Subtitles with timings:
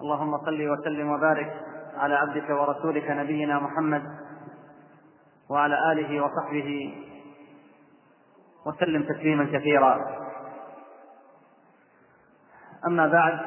[0.00, 1.62] اللهم صل وسلم وبارك
[1.96, 4.02] على عبدك ورسولك نبينا محمد
[5.48, 6.94] وعلى آله وصحبه
[8.66, 10.20] وسلم تسليما كثيرا.
[12.86, 13.38] أما بعد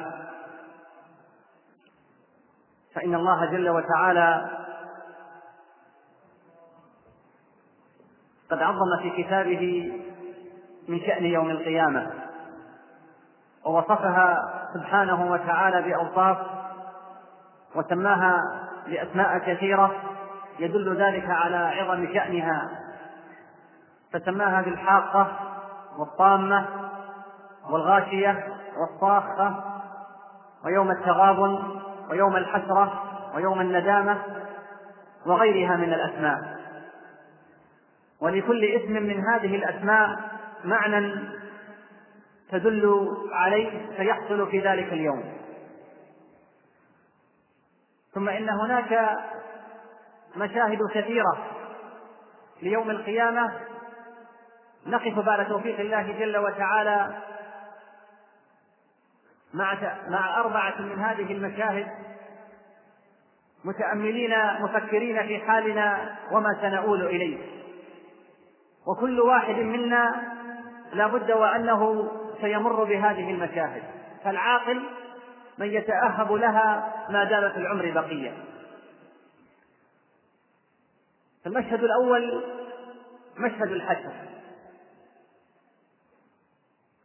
[2.94, 4.50] فإن الله جل وتعالى
[8.50, 9.92] قد عظم في كتابه
[10.88, 12.10] من شأن يوم القيامة
[13.64, 16.38] ووصفها سبحانه وتعالى بأوصاف
[17.74, 18.36] وسماها
[18.86, 19.92] بأسماء كثيرة
[20.58, 22.70] يدل ذلك على عظم شأنها
[24.12, 25.32] فسماها بالحاقة
[25.98, 26.66] والطامة
[27.70, 29.64] والغاشية والصاخة
[30.64, 33.02] ويوم التغابن ويوم الحسرة
[33.34, 34.18] ويوم الندامة
[35.26, 36.54] وغيرها من الأسماء.
[38.20, 40.20] ولكل اسم من هذه الأسماء
[40.64, 41.14] معنى
[42.50, 45.34] تدل عليه سيحصل في ذلك اليوم.
[48.14, 49.18] ثم إن هناك
[50.36, 51.38] مشاهد كثيرة
[52.62, 53.52] ليوم القيامة
[54.86, 57.22] نقف بعد توفيق الله جل وتعالى
[59.54, 59.78] مع
[60.08, 61.86] مع أربعة من هذه المشاهد
[63.64, 67.38] متأملين مفكرين في حالنا وما سنؤول إليه.
[68.86, 70.32] وكل واحد منا
[70.92, 72.10] لا بد وأنه
[72.44, 73.82] سيمر بهذه المشاهد.
[74.24, 74.82] فالعاقل
[75.58, 78.32] من يتأهب لها ما دام في العمر بقية.
[81.46, 82.44] المشهد الأول
[83.36, 84.12] مشهد الحشر.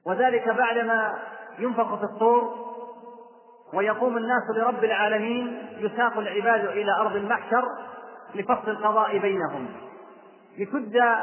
[0.06, 1.20] وذلك بعدما
[1.60, 2.70] ينفخ في الصور
[3.74, 7.64] ويقوم الناس لرب العالمين يساق العباد إلى أرض المحشر
[8.36, 9.68] لفصل القضاء بينهم.
[10.58, 11.16] لتجزى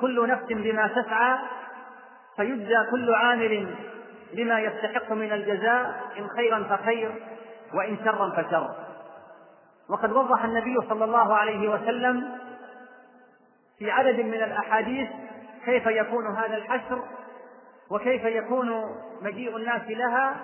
[0.00, 1.38] كل نفس بما تسعى
[2.36, 3.74] فيجزى كل عامل
[4.32, 7.10] بما يستحق من الجزاء إن خيرا فخير
[7.74, 8.70] وإن شرا فشر.
[9.88, 12.38] وقد وضح النبي صلى الله عليه وسلم
[13.78, 15.08] في عدد من الأحاديث
[15.64, 17.02] كيف يكون هذا الحشر
[17.90, 18.84] وكيف يكون
[19.22, 20.36] مجيء الناس لها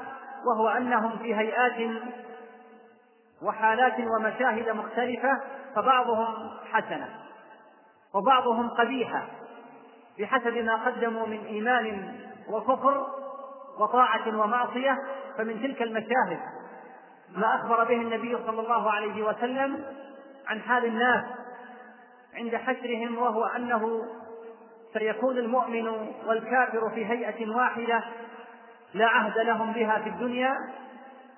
[0.46, 2.02] وهو أنهم في هيئات
[3.42, 5.40] وحالات ومشاهد مختلفة
[5.74, 7.08] فبعضهم حسنة
[8.14, 9.26] وبعضهم قبيحة.
[10.20, 12.14] بحسب ما قدموا من إيمان
[12.48, 13.06] وكفر
[13.78, 14.98] وطاعة ومعصية
[15.38, 16.40] فمن تلك المشاهد
[17.36, 19.84] ما أخبر به النبي صلى الله عليه وسلم
[20.46, 21.24] عن حال الناس
[22.34, 24.04] عند حشرهم وهو أنه
[24.92, 25.88] سيكون المؤمن
[26.26, 28.04] والكافر في هيئة واحدة
[28.94, 30.54] لا عهد لهم بها في الدنيا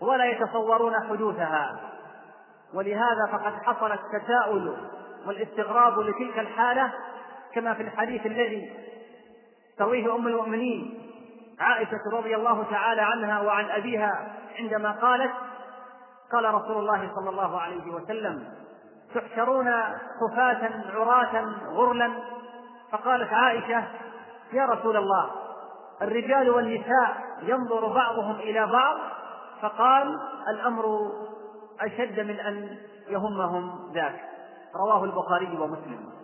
[0.00, 1.80] ولا يتصورون حدوثها.
[2.74, 4.76] ولهذا فقد حصل التساؤل
[5.26, 6.92] والاستغراب لتلك الحالة
[7.54, 8.72] كما في الحديث الذي
[9.78, 10.98] ترويه أم المؤمنين
[11.60, 15.32] عائشة رضي الله تعالى عنها وعن أبيها عندما قالت
[16.32, 18.44] قال رسول الله صلى الله عليه وسلم
[19.14, 19.70] تحشرون
[20.20, 22.12] خفاة عراة غرلا؟
[22.92, 23.84] فقالت عائشة
[24.52, 25.30] يا رسول الله
[26.02, 28.98] الرجال والنساء ينظر بعضهم إلى بعض
[29.60, 31.12] فقال الأمر
[31.80, 32.76] أشد من أن
[33.08, 34.20] يهمهم ذاك.
[34.76, 36.21] رواه البخاري ومسلم.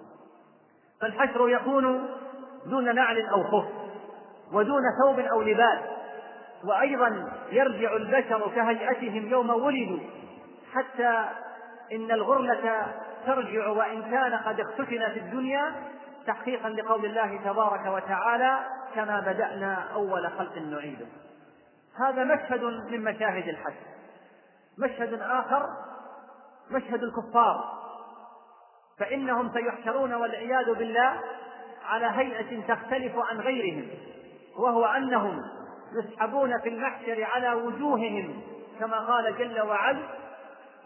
[1.00, 2.09] فالحشر يكون
[2.66, 3.69] دون نعل أو خف
[4.53, 5.78] ودون ثوب أو لباس.
[6.64, 9.98] وأيضا يرجع البشر كهيئتهم يوم ولدوا
[10.72, 11.25] حتى
[11.92, 12.86] إن الغرلة
[13.26, 15.75] ترجع وإن كان قد اختفن في الدنيا
[16.26, 18.59] تحقيقا لقول الله تبارك وتعالى
[18.94, 21.06] كما بدأنا أول خلق نعيده.
[22.06, 23.86] هذا مشهد من مشاهد الحشر.
[24.78, 25.66] مشهد آخر
[26.71, 27.78] مشهد الكفار.
[28.98, 31.21] فإنهم سيحشرون والعياذ بالله
[31.89, 33.89] على هيئة تختلف عن غيرهم
[34.59, 35.42] وهو أنهم
[35.92, 38.42] يسحبون في المحشر على وجوههم
[38.80, 40.03] كما قال جل وعلا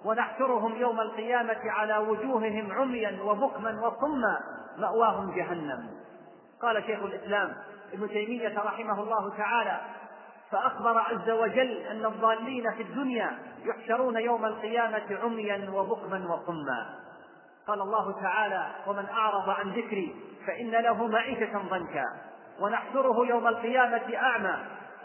[0.05, 4.41] ونحشرهم يوم القيامة على وجوههم عميا وبكما وصما
[4.79, 5.91] مأواهم جهنم.
[6.63, 7.55] قال شيخ الإسلام
[7.93, 9.81] ابن تيمية رحمه الله تعالى
[10.51, 16.99] فأخبر عز وجل أن الضالين في الدنيا يحشرون يوم القيامة عميا وبكما وصما.
[17.67, 20.15] قال الله تعالى ومن أعرض عن ذكري
[20.47, 22.05] فإن له معيشة ضنكا
[22.61, 24.57] ونحشره يوم القيامة أعمى.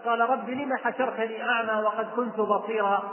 [0.06, 3.04] قال رب لم حشرتني أعمى وقد كنت بصيرا؟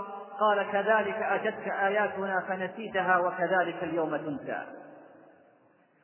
[0.41, 4.63] قال كذلك أتتك آياتنا فنسيتها وكذلك اليوم تنسى.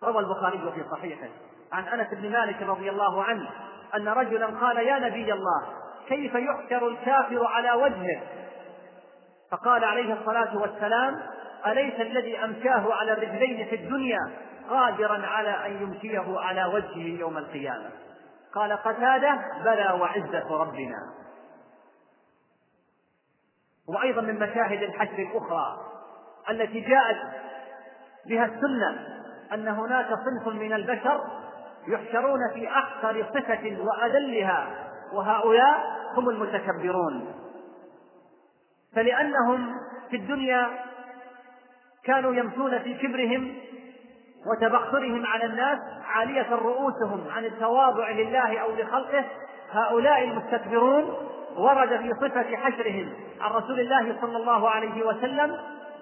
[0.03, 1.29] روى البخاري في صحيحه
[1.73, 3.51] عن أنس بن مالك رضي الله عنه
[3.95, 5.63] أن رجلا قال يا نبي الله
[6.09, 8.21] كيف يحشر الكافر على وجهه؟
[9.51, 11.23] فقال عليه الصلاة والسلام
[11.67, 14.31] أليس الذي أمشاه على الرجلين في الدنيا
[14.71, 17.91] قادرا على أن يمشيه على وجهه يوم القيامة؟
[18.55, 21.13] قال قتادة بلى وعزة ربنا.
[23.89, 25.77] وأيضا من مشاهد الحشر الأخرى
[26.51, 27.17] التي جاءت
[28.27, 29.07] بها السنة
[29.53, 31.21] أن هناك صنف من البشر
[31.89, 34.69] يحشرون في أحقر صفة وأذلها
[35.13, 37.35] وهؤلاء هم المتكبرون.
[38.95, 39.77] فلأنهم
[40.11, 40.90] في الدنيا
[42.05, 43.55] كانوا يمشون في كبرهم
[44.47, 49.25] وتبخترهم على الناس عالية رؤوسهم عن التواضع لله أو لخلقه.
[49.73, 51.15] هؤلاء المستكبرون
[51.57, 55.57] ورد في صفة حشرهم عن رسول الله صلى الله عليه وسلم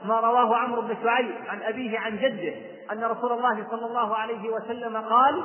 [0.04, 2.54] ما رواه عمرو بن شعيب عن أبيه عن جده
[2.92, 5.44] أن رسول الله صلى الله عليه وسلم قال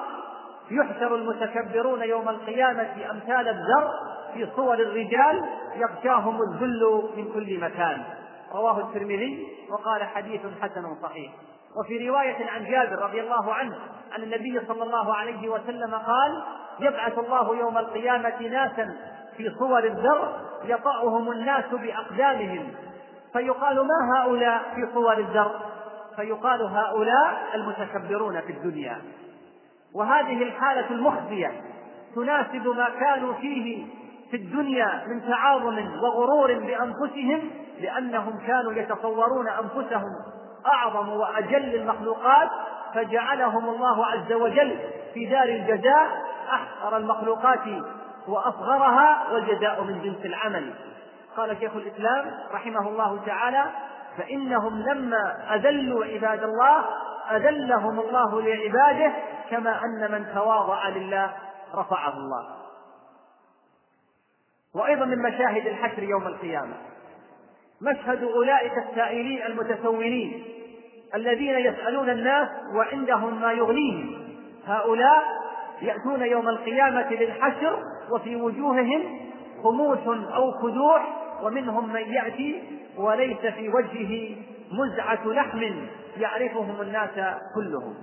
[0.72, 3.90] يحشر المتكبرون يوم القيامة أمثال الذر
[4.34, 5.44] في صور الرجال
[5.76, 8.04] يغشاهم الذل من كل مكان.
[8.54, 11.32] رواه الترمذي وقال حديث حسن صحيح.
[11.76, 13.76] وفي رواية عن جابر رضي الله عنه
[14.12, 16.44] عن النبي صلى الله عليه وسلم قال
[16.80, 18.96] يبعث الله يوم القيامة ناسا
[19.38, 22.74] في صور الذر يطأهم الناس بأقدامهم.
[23.34, 25.60] فيقال ما هؤلاء في صور الذر
[26.16, 29.02] فيقال هؤلاء المتكبرون في الدنيا.
[29.96, 31.52] وهذه الحالة المخزية
[32.16, 33.86] تناسب ما كانوا فيه
[34.33, 40.09] في الدنيا من تعاظم وغرور بأنفسهم لأنهم كانوا يتصورون أنفسهم
[40.65, 42.50] أعظم وأجل المخلوقات
[42.94, 44.80] فجعلهم الله عز وجل
[45.13, 46.07] في دار الجزاء
[46.53, 47.59] أحقر المخلوقات
[48.27, 50.74] وأصغرها والجزاء من جنس العمل.
[51.38, 53.65] قال شيخ الإسلام رحمه الله تعالى
[54.18, 56.85] فإنهم لما أذلوا عباد الله
[57.31, 59.13] أذلهم الله لعباده
[59.50, 61.30] كما أن من تواضع لله
[61.75, 62.62] رفعه الله.
[64.75, 66.74] وأيضا من مشاهد الحشر يوم القيامة.
[67.81, 70.44] مشهد أولئك السائلين المتسولين
[71.16, 74.24] الذين يسألون الناس وعندهم ما يغنيهم.
[74.66, 75.24] هؤلاء
[75.81, 77.80] يأتون يوم القيامة للحشر
[78.12, 79.20] وفي وجوههم
[79.64, 81.02] خموس أو خدوع
[81.44, 82.64] ومنهم من يأتي
[82.98, 84.36] وليس في وجهه
[84.72, 85.64] مزعة لحم
[86.18, 87.10] يعرفهم الناس
[87.56, 87.96] كلهم.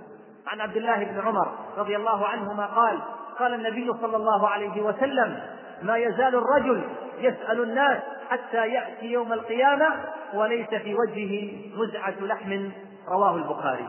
[0.46, 2.99] عن عبد الله بن عمر رضي الله عنهما قال
[3.38, 5.40] قال النبي صلى الله عليه وسلم
[5.82, 6.82] ما يزال الرجل
[7.18, 10.04] يسأل الناس حتى يأتي يوم القيامة
[10.34, 12.70] وليس في وجهه مزعة لحم
[13.08, 13.88] رواه البخاري.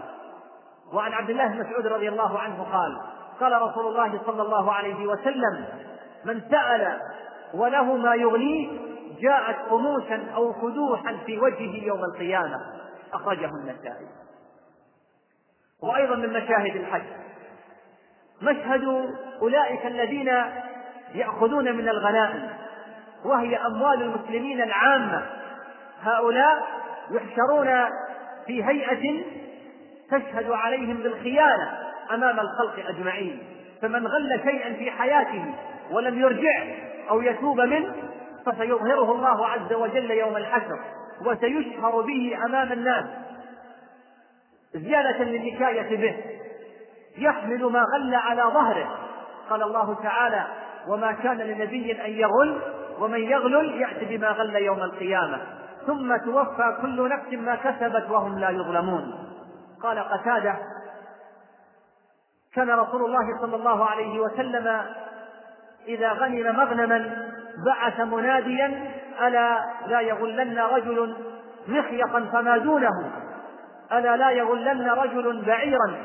[0.94, 3.02] وعن عبد الله بن مسعود رضي الله عنه قال
[3.40, 5.66] قال رسول الله صلى الله عليه وسلم
[6.26, 7.02] من سأل
[7.54, 8.80] وله ما يغنيه
[9.22, 12.58] جاءت خموشا أو خدوحا في وجهه يوم القيامة.
[13.14, 14.08] أخرجه النسائي.
[15.84, 17.04] وأيضا من مشاهد الحج
[18.42, 20.30] مشهد أولئك الذين
[21.14, 22.50] يأخذون من الغنائم
[23.26, 25.26] وهي أموال المسلمين العامة.
[26.04, 26.68] هؤلاء
[27.12, 27.68] يحشرون
[28.48, 29.24] في هيئة
[30.12, 31.80] تشهد عليهم بالخيانة
[32.12, 33.44] أمام الخلق أجمعين.
[33.82, 35.54] فمن غل شيئا في حياته
[35.92, 36.64] ولم يرجع
[37.10, 37.94] أو يتوب منه
[38.46, 40.80] فسيظهره الله عز وجل يوم الحشر
[41.26, 43.06] وسيشهر به أمام الناس.
[44.74, 46.16] زيادة للنكاية به
[47.18, 48.98] يحمل ما غل على ظهره.
[49.50, 50.46] قال الله تعالى
[50.88, 52.62] وما كان لنبي أن يغل
[53.00, 55.42] ومن يغلل يأتي بما غل يوم القيامة.
[55.88, 59.14] ثم توفى كل نفس ما كسبت وهم لا يظلمون.
[59.84, 60.56] قال قتادة
[62.56, 64.82] كان رسول الله صلى الله عليه وسلم
[65.88, 67.28] إذا غنم مغنما
[67.66, 71.16] بعث مناديا ألا لا يغلن رجل
[71.68, 73.12] مخيطا فما دونه؟
[73.92, 75.96] ألا لا يغلن رجل بعيرا؟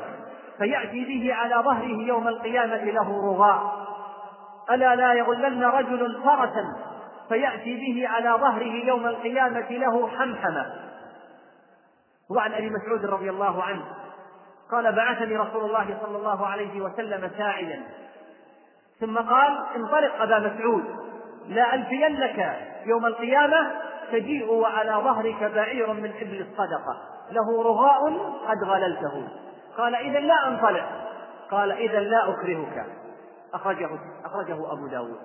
[0.57, 3.86] فيأتي به على ظهره يوم القيامة له رغاء.
[4.71, 6.75] ألا لا يغلن رجل فرسا
[7.29, 10.65] فيأتي به على ظهره يوم القيامة له حمحمة.
[12.29, 13.85] وعن أبي مسعود رضي الله عنه.
[14.71, 17.81] قال بعثني رسول الله صلى الله عليه وسلم ساعيا
[18.99, 20.83] ثم قال انطلق أبا مسعود.
[21.47, 23.71] لا ألفينك يوم القيامة
[24.11, 26.97] تجيء وعلى ظهرك بعير من إبل الصدقة.
[27.31, 28.13] له رغاء
[28.47, 29.27] قد غللته.
[29.77, 30.85] قال إذا لا أنطلق.
[31.51, 32.85] قال إذا لا أكرهك.
[33.53, 33.89] أخرجه
[34.25, 35.19] أخرجه أبو داود.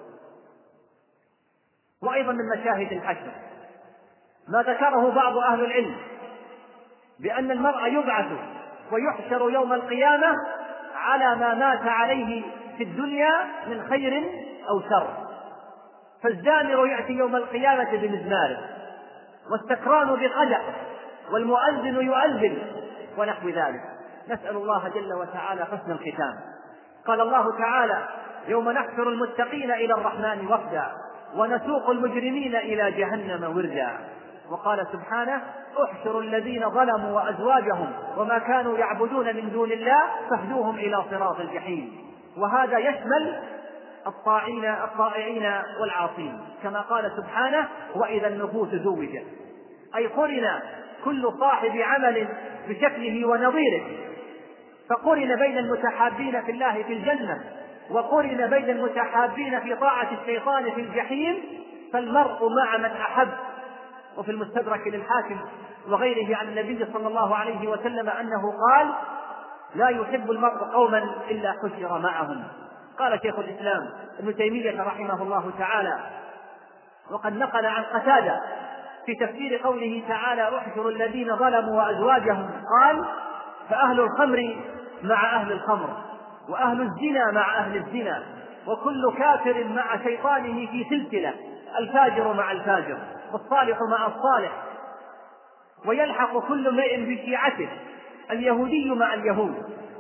[2.03, 3.33] وأيضا من مشاهد الحشر.
[4.49, 5.97] ما ذكره بعض أهل العلم
[7.21, 8.33] بأن المرء يبعث
[8.93, 10.37] ويحشر يوم القيامة
[10.95, 12.43] على ما مات عليه
[12.77, 14.31] في الدنيا من خير
[14.69, 15.09] أو شر.
[16.23, 18.69] فالزامر يأتي يوم القيامة بمزماره
[19.51, 20.63] والسكران بقدح
[21.33, 22.59] والمؤذن يؤذن
[23.19, 23.83] ونحو ذلك.
[24.29, 26.52] نسأل الله جل وتعالى حسن الختام.
[27.07, 28.09] قال الله تعالى
[28.49, 30.87] يوم نحشر المتقين إلى الرحمن وفدا
[31.37, 33.91] ونسوق المجرمين إلى جهنم وردا.
[34.51, 35.43] وقال سبحانه
[35.85, 41.93] احشروا الذين ظلموا وأزواجهم وما كانوا يعبدون من دون الله فاهدوهم إلى صراط الجحيم.
[42.37, 43.41] وهذا يشمل
[44.07, 46.41] الطاعين الطائعين والعاصين.
[46.63, 49.25] كما قال سبحانه وإذا النفوس زوجت.
[49.97, 50.61] أي قرن
[51.05, 52.29] كل صاحب عمل
[52.69, 54.12] بشكله ونظيره.
[54.91, 57.45] فقرن بين المتحابين في الله في الجنة
[57.91, 61.45] وقرن بين المتحابين في طاعة الشيطان في الجحيم
[61.93, 63.29] فالمرء مع من أحب.
[64.17, 65.39] وفي المستدرك للحاكم
[65.89, 68.93] وغيره عن النبي صلى الله عليه وسلم أنه قال
[69.75, 70.99] لا يحب المرء قوما
[71.31, 72.45] إلا حشر معهم.
[72.99, 75.99] قال شيخ الإسلام ابن تيمية رحمه الله تعالى
[77.11, 78.41] وقد نقل عن قتادة
[79.07, 82.51] في تفسير قوله تعالى أحشروا الذين ظلموا وأزواجهم.
[82.81, 83.05] قال
[83.73, 84.57] فأهل الخمر
[85.03, 85.97] مع أهل الخمر
[86.49, 88.23] وأهل الزنا مع أهل الزنا
[88.67, 91.35] وكل كافر مع شيطانه في سلسلة
[91.79, 92.99] الفاجر مع الفاجر
[93.33, 94.53] والصالح مع الصالح.
[95.87, 97.69] ويلحق كل امرئ بشيعته
[98.31, 99.55] اليهودي مع اليهود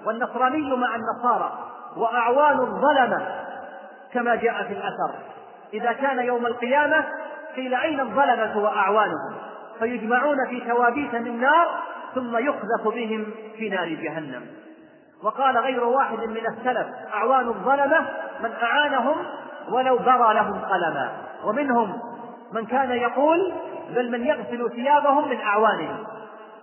[0.07, 1.59] والنصراني مع النصارى
[1.97, 3.45] وأعوان الظلمة
[4.12, 5.14] كما جاء في الأثر.
[5.75, 7.05] إذا كان يوم القيامة
[7.57, 9.35] قيل أين الظلمة وأعوانهم؟
[9.79, 11.82] فيجمعون في توابيت من نار
[12.14, 13.26] ثم يقذف بهم
[13.57, 14.47] في نار جهنم.
[15.23, 18.09] وقال غير واحد من السلف أعوان الظلمة
[18.42, 19.16] من أعانهم
[19.69, 21.12] ولو برى لهم قلما.
[21.45, 22.00] ومنهم
[22.52, 23.52] من كان يقول
[23.95, 26.04] بل من يغسل ثيابهم من أعوانهم.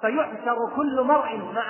[0.01, 1.63] فيحشر كل مرء مع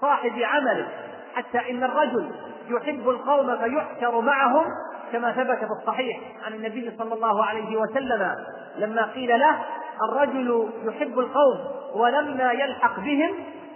[0.00, 0.88] صاحب عمله
[1.34, 2.30] حتى إن الرجل
[2.68, 4.64] يحب القوم فيحشر معهم
[5.12, 8.34] كما ثبت في الصحيح عن النبي صلى الله عليه وسلم
[8.78, 9.64] لما قيل له
[10.08, 13.34] الرجل يحب القوم ولما يلحق بهم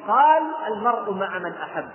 [0.08, 1.88] قال المرء مع من أحب.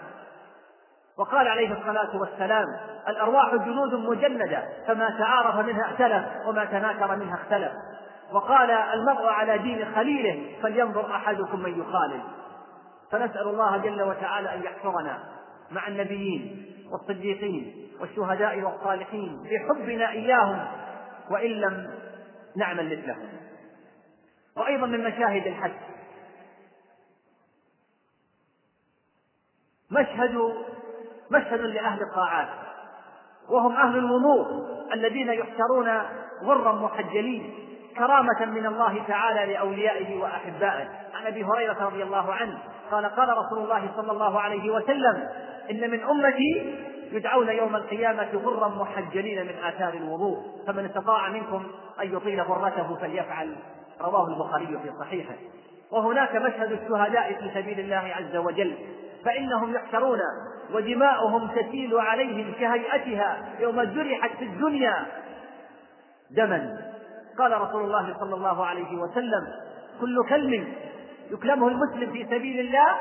[1.17, 2.65] وقال عليه الصلاة والسلام
[3.07, 7.71] الأرواح جنود مجندة فما تعارف منها ائتلف وما تناكر منها اختلف.
[8.31, 12.21] وقال المرء على دين خليله فلينظر أحدكم من يخالل.
[13.11, 15.19] فنسأل الله جل وتعالى أن يحشرنا
[15.71, 20.65] مع النبيين والصديقين والشهداء والصالحين بحبنا إياهم
[21.31, 21.89] وإن لم
[22.57, 23.29] نعمل مثلهم.
[24.57, 25.71] وأيضا من مشاهد الحج
[29.91, 30.53] مشهد
[31.31, 32.47] مشهد لأهل الطاعات
[33.49, 34.47] وهم أهل الوضوء
[34.93, 36.01] الذين يحشرون
[36.43, 37.53] غرا محجلين
[37.97, 40.87] كرامة من الله تعالى لأوليائه وأحبائه.
[41.13, 42.59] عن أبي هريرة رضي الله عنه
[42.91, 45.29] قال قال رسول الله صلى الله عليه وسلم
[45.71, 46.75] إن من أمتي
[47.11, 51.67] يدعون يوم القيامة غرا محجلين من آثار الوضوء فمن استطاع منكم
[52.01, 53.55] أن يطيل غرته فليفعل.
[54.01, 55.33] رواه البخاري في صحيحه.
[55.91, 58.75] وهناك مشهد الشهداء في سبيل الله عز وجل
[59.25, 60.19] فإنهم يحشرون
[60.73, 65.05] ودماؤهم تسيل عليهم كهيئتها يوم جرحت في الدنيا
[66.31, 66.77] دما.
[67.39, 69.47] قال رسول الله صلى الله عليه وسلم
[70.01, 70.73] كل كلم
[71.31, 72.95] يكلمه المسلم في سبيل الله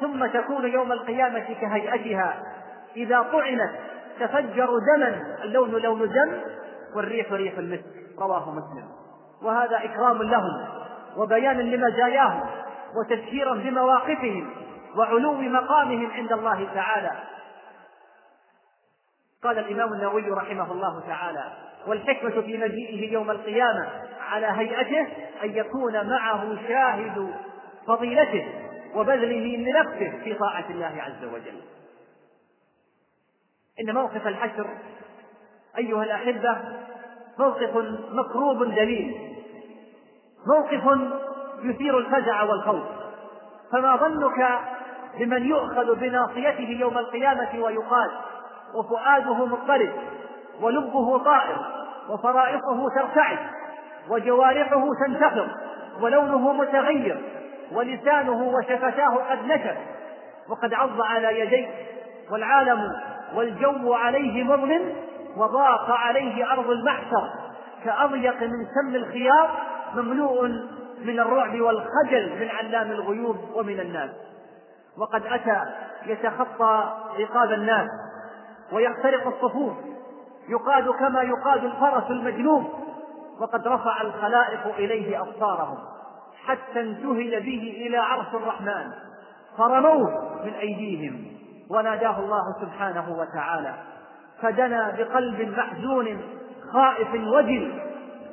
[0.00, 2.42] ثم تكون يوم القيامة كهيئتها.
[2.96, 3.70] إذا طعنت
[4.20, 6.40] تفجر دما اللون لون دم
[6.96, 7.84] والريح ريح المسك.
[8.18, 8.88] رواه مسلم.
[9.42, 10.66] وهذا إكرام لهم
[11.16, 12.40] وبيان لمزاياهم
[12.96, 14.50] وتذكيرا بمواقفهم.
[14.96, 17.22] وعلو مقامهم عند الله تعالى.
[19.42, 21.52] قال الإمام النووي رحمه الله تعالى
[21.86, 23.88] والحكمة في مجيئه يوم القيامة
[24.20, 25.08] على هيئته
[25.44, 27.34] أن يكون معه شاهد
[27.86, 28.48] فضيلته
[28.94, 31.60] وبذله لنفسه في طاعة الله عز وجل.
[33.80, 34.66] إن موقف الحشر
[35.78, 36.58] أيها الأحبة
[37.38, 37.76] موقف
[38.10, 39.34] مكروب دليل
[40.46, 41.00] موقف
[41.62, 42.84] يثير الفزع والخوف.
[43.72, 44.60] فما ظنك
[45.18, 48.10] بمن يؤخذ بناصيته يوم القيامة ويقال
[48.74, 49.92] وفؤاده مضطرب
[50.60, 51.56] ولبه طائر
[52.10, 53.38] وفرائصه ترتعد
[54.10, 55.48] وجوارحه تنتفض
[56.00, 57.22] ولونه متغير
[57.72, 59.76] ولسانه وشفتاه قد نشف
[60.48, 61.68] وقد عض على يديه
[62.30, 62.92] والعالم
[63.34, 64.92] والجو عليه مظلم
[65.36, 67.28] وضاق عليه أرض المحشر
[67.84, 69.50] كأضيق من سم الخيار
[69.94, 70.48] مملوء
[71.04, 74.10] من الرعب والخجل من علام الغيوب ومن الناس.
[74.98, 75.64] وقد أتى
[76.06, 77.88] يتخطى رقاب الناس
[78.72, 79.72] ويخترق الصفوف
[80.48, 82.68] يقاد كما يقاد الفرس المجنون
[83.40, 85.78] وقد رفع الخلائق إليه أبصارهم
[86.46, 88.90] حتى انتهي به إلى عرش الرحمن.
[89.58, 91.24] فرموه من أيديهم
[91.70, 93.74] وناداه الله سبحانه وتعالى.
[94.42, 96.20] فدنا بقلب محزون
[96.72, 97.82] خائف وجل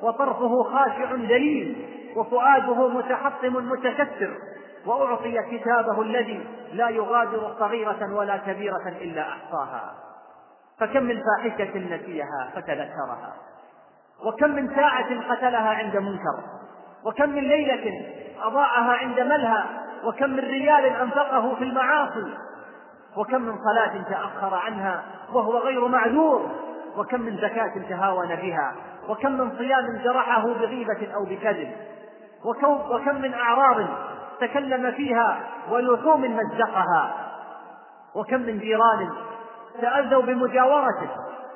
[0.01, 4.37] وطرفه خاشع دليل وفؤاده متحطم متكسر.
[4.85, 9.93] وأعطي كتابه الذي لا يغادر صغيرة ولا كبيرة إلا أحصاها.
[10.79, 13.33] فكم من فاحشة نسيها فتذكرها.
[14.25, 16.43] وكم من ساعة قتلها عند منكر.
[17.05, 18.05] وكم من ليلة
[18.41, 19.63] أضاعها عند ملهى.
[20.03, 22.33] وكم من ريال أنفقه في المعاصي.
[23.17, 26.51] وكم من صلاة تأخر عنها وهو غير معذور.
[26.97, 28.75] وكم من زكاة تهاون بها.
[29.09, 31.71] وكم من صيام جرحه بغيبة أو بكذب.
[32.91, 33.87] وكم من أعراض
[34.41, 37.13] تكلم فيها ولحوم مزقها
[38.15, 39.09] وكم من جيران
[39.81, 41.09] تأذوا بمجاورته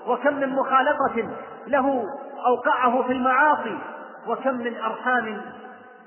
[0.08, 1.30] وكم من مخالطة
[1.68, 2.04] له
[2.48, 3.78] أوقعه في المعاصي
[4.28, 5.42] وكم من أرحام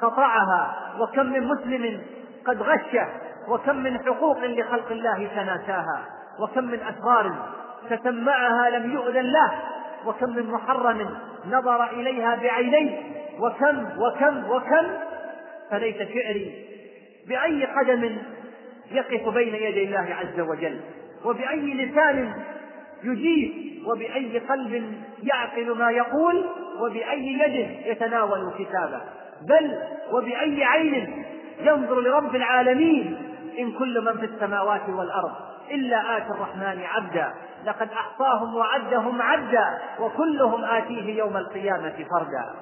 [0.03, 2.03] قطعها وكم من مسلم
[2.47, 3.09] قد غشه
[3.49, 6.01] وكم من حقوق لخلق الله تناساها
[6.41, 7.33] وكم من أسرار
[7.91, 9.53] تسمعها لم يؤذن له
[10.07, 11.19] وكم من محرم
[11.51, 13.03] نظر إليها بعينيه
[13.41, 14.87] وكم وكم وكم
[15.71, 16.68] فليس شعري
[17.29, 18.19] بأي قدم
[18.91, 20.81] يقف بين يدي الله عز وجل
[21.25, 22.43] وبأي لسان
[23.03, 26.47] يجيب وبأي قلب يعقل ما يقول
[26.81, 29.01] وبأي يد يتناول كتابه.
[29.43, 29.79] بل
[30.13, 31.25] وبأي عين
[31.61, 33.17] ينظر لرب العالمين
[33.59, 35.33] إن كل من في السماوات والأرض
[35.71, 37.33] إلا آتي الرحمن عبدا
[37.65, 42.55] لقد أحصاهم وعدهم عدا وكلهم آتيه يوم القيامة فردا.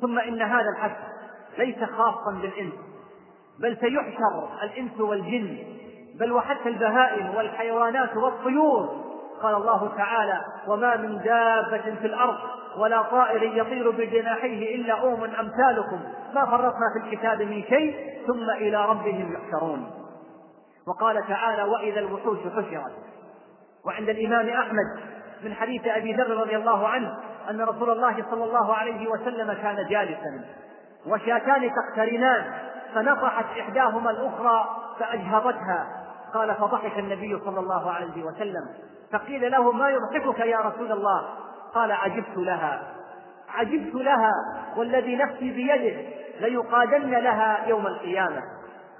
[0.00, 1.09] ثم إن هذا الحشر
[1.58, 2.72] ليس خاصا بالإنس
[3.58, 5.58] بل سيحشر الإنس والجن
[6.20, 9.10] بل وحتى البهائم والحيوانات والطيور.
[9.42, 12.38] قال الله تعالى وما من دابة في الأرض
[12.78, 16.00] ولا طائر يطير بجناحيه إلا أوم أمثالكم.
[16.34, 19.90] ما فرطنا في الكتاب من شيء ثم إلى ربهم يحشرون.
[20.86, 22.92] وقال تعالى وإذا الوحوش حشرت.
[23.86, 25.00] وعند الإمام أحمد
[25.44, 27.16] من حديث أبي ذر رضي الله عنه
[27.50, 30.44] أن رسول الله صلى الله عليه وسلم كان جالسا.
[31.06, 32.52] وشاتان تقترنان
[32.94, 35.86] فنصحت إحداهما الأخرى فأجهضتها.
[36.34, 38.68] قال فضحك النبي صلى الله عليه وسلم.
[39.12, 41.28] فقيل له ما يضحكك يا رسول الله؟
[41.74, 42.82] قال عجبت لها.
[43.54, 44.32] عجبت لها
[44.76, 46.02] والذي نفسي بيده
[46.40, 48.42] ليقادن لها يوم القيامة.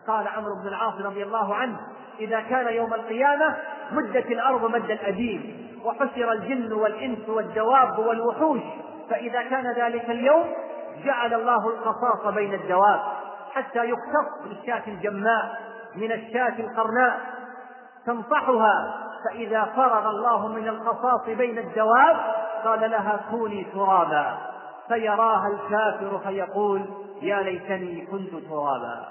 [0.06, 1.76] قال عمرو بن العاص رضي الله عنه
[2.20, 3.56] إذا كان يوم القيامة
[3.92, 8.60] مدت الأرض مد الأديم وحشر الجن والإنس والدواب والوحوش
[9.10, 10.44] فإذا كان ذلك اليوم
[11.04, 13.00] جعل الله القصاص بين الدواب
[13.52, 15.60] حتى يقتص بالشاة الجماء
[15.94, 17.20] من الشاة القرناء.
[18.06, 22.16] تنصحها فإذا فرغ الله من القصاص بين الدواب
[22.64, 24.38] قال لها كوني ترابا.
[24.88, 26.82] فيراها الكافر فيقول
[27.22, 29.08] يا ليتني كنت ترابا.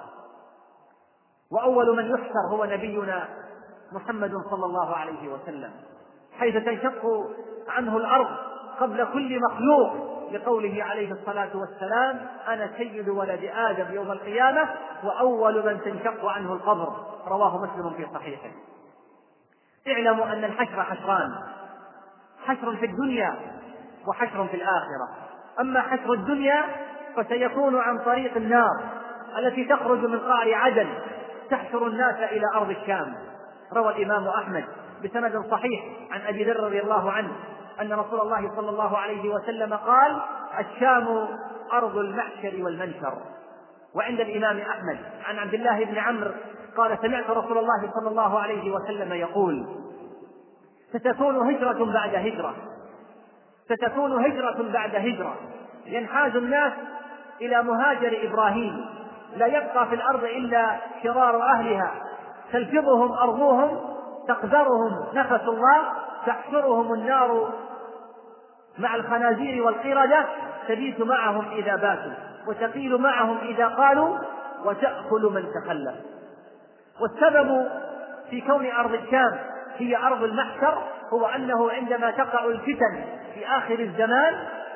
[1.52, 3.28] وأول من يحشر هو نبينا
[3.92, 5.72] محمد صلى الله عليه وسلم.
[6.40, 7.28] حيث تنشق
[7.70, 8.28] عنه الأرض
[8.80, 10.19] قبل كل مخلوق.
[10.32, 14.70] لقوله عليه الصلاة والسلام أنا سيد ولد آدم يوم القيامة
[15.04, 16.94] وأول من تنشق عنه القبر.
[17.28, 18.50] رواه مسلم في صحيحه.
[19.88, 21.32] اعلموا أن الحشر حشران.
[22.46, 23.36] حشر في الدنيا
[24.08, 25.10] وحشر في الآخرة.
[25.60, 26.64] أما حشر الدنيا
[27.18, 28.80] فسيكون عن طريق النار
[29.38, 30.88] التي تخرج من قعر عدن
[31.50, 33.16] تحشر الناس إلى أرض الشام.
[33.74, 34.66] روى الإمام أحمد
[35.04, 37.32] بسند صحيح عن أبي ذر رضي الله عنه.
[37.82, 40.22] أن رسول الله صلى الله عليه وسلم قال
[40.60, 41.28] الشام
[41.74, 43.14] أرض المحشر والمنشر
[43.96, 46.32] وعند الإمام أحمد عن عبد الله بن عمرو
[46.78, 49.68] قال سمعت رسول الله صلى الله عليه وسلم يقول
[50.94, 52.56] ستكون هجرة بعد هجرة.
[53.66, 55.36] ستكون هجرة بعد هجرة.
[55.86, 56.74] ينحاز الناس
[57.42, 58.86] إلى مهاجر إبراهيم.
[59.36, 61.92] لا يبقى في الأرض إلا شرار أهلها.
[62.52, 63.80] تلفظهم أرضهم
[64.28, 65.84] تقدرهم نفس الله
[66.26, 67.54] تحشرهم النار
[68.80, 70.26] مع الخنازير والقردة
[70.68, 72.12] تبيت معهم إذا باتوا
[72.48, 74.18] وتقيل معهم إذا قالوا
[74.66, 75.96] وتأكل من تخلف.
[77.02, 77.68] والسبب
[78.30, 79.40] في كون أرض الشام
[79.78, 84.34] هي أرض المحشر هو أنه عندما تقع الفتن في آخر الزمان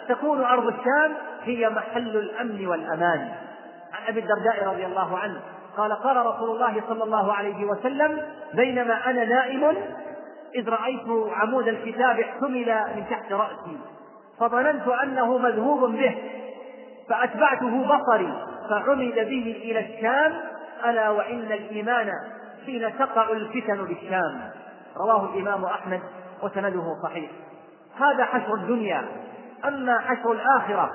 [0.07, 1.13] تكون أرض الشام
[1.43, 3.31] هي محل الأمن والأمان.
[3.93, 5.39] عن أبي الدرداء رضي الله عنه
[5.77, 8.21] قال قال رسول الله صلى الله عليه وسلم
[8.53, 9.75] بينما أنا نائم
[10.55, 13.77] إذ رأيت عمود الكتاب احتمل من تحت رأسي.
[14.39, 16.15] فظننت أنه مذهوب به
[17.10, 18.34] فأتبعته بصري
[18.69, 20.41] فعمد به إلى الشام
[20.86, 22.12] ألا وإن الإيمان
[22.65, 24.50] حين تقع الفتن بالشام.
[24.98, 26.02] رواه الإمام أحمد
[26.43, 27.32] وسنده صحيح.
[27.98, 29.06] هذا حشر الدنيا.
[29.65, 30.91] أما حشر الآخرة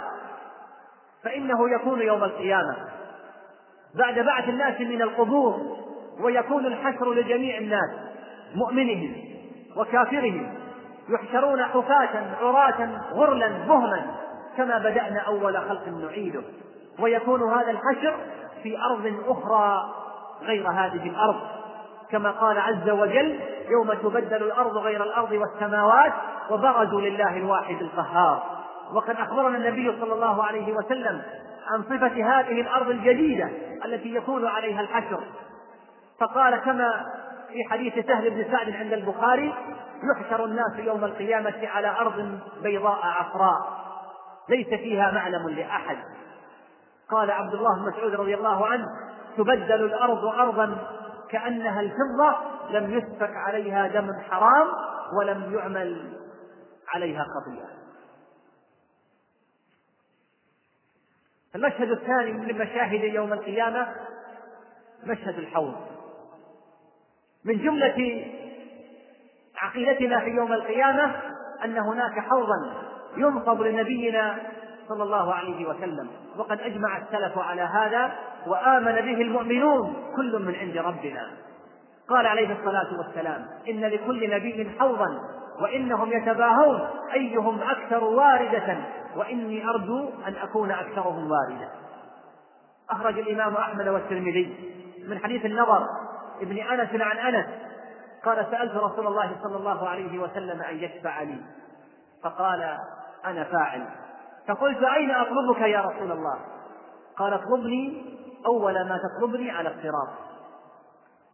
[1.24, 2.77] فإنه يكون يوم القيامة.
[3.94, 5.77] بعد بعث الناس من القبور
[6.20, 7.90] ويكون الحشر لجميع الناس
[8.55, 9.16] مؤمنهم
[9.77, 10.55] وكافرهم.
[11.08, 14.06] يحشرون حفاة عراة غرلا بهما
[14.56, 16.42] كما بدأنا أول خلق نعيده.
[17.00, 18.16] ويكون هذا الحشر
[18.62, 19.94] في أرض أخرى
[20.42, 21.40] غير هذه الأرض.
[22.10, 23.40] كما قال عز وجل
[23.70, 26.12] يوم تبدل الأرض غير الأرض والسماوات
[26.50, 28.42] وبرزوا لله الواحد القهار.
[28.92, 31.22] وقد أخبرنا النبي صلى الله عليه وسلم
[31.70, 33.50] عن صفة هذه الأرض الجديدة
[33.84, 35.20] التي يكون عليها الحشر.
[36.20, 37.06] فقال كما
[37.48, 39.54] في حديث سهل بن سعد عند البخاري
[40.02, 43.78] يحشر الناس يوم القيامة على أرض بيضاء عفراء
[44.48, 45.98] ليس فيها معلم لأحد.
[47.11, 48.87] قال عبد الله بن مسعود رضي الله عنه
[49.37, 50.78] تبدل الأرض أرضا
[51.30, 52.37] كأنها الفضة
[52.70, 54.66] لم يسفك عليها دم حرام
[55.18, 56.18] ولم يعمل
[56.88, 57.68] عليها قضية.
[61.54, 63.94] المشهد الثاني من مشاهد يوم القيامة
[65.04, 65.74] مشهد الحوض.
[67.44, 68.24] من جملة
[69.62, 71.12] عقيدتنا في يوم القيامة
[71.64, 72.72] أن هناك حوضا
[73.16, 74.38] ينصب لنبينا
[74.88, 76.08] صلى الله عليه وسلم.
[76.36, 78.12] وقد أجمع السلف على هذا
[78.46, 81.30] وآمن به المؤمنون كل من عند ربنا.
[82.08, 85.20] قال عليه الصلاة والسلام إن لكل نبي حوضا
[85.60, 88.76] وإنهم يتباهون أيهم أكثر واردة
[89.16, 91.68] وإني أرجو أن أكون أكثرهم واردة.
[92.90, 94.74] أخرج الإمام أحمد والترمذي
[95.08, 95.86] من حديث النظر
[96.42, 97.46] ابن أنس عن أنس
[98.24, 101.40] قال سألت رسول الله صلى الله عليه وسلم أن يشفع لي
[102.22, 102.78] فقال
[103.24, 103.87] أنا فاعل.
[104.48, 106.38] فقلت أين أطلبك يا رسول الله؟
[107.16, 110.09] قال اطلبني أول ما تطلبني على الصراط.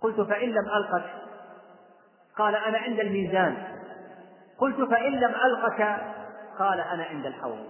[0.00, 1.10] قلت فإن لم ألقك؟
[2.36, 3.64] قال أنا عند الميزان.
[4.58, 5.96] قلت فإن لم ألقك؟
[6.58, 7.66] قال أنا عند الحوض.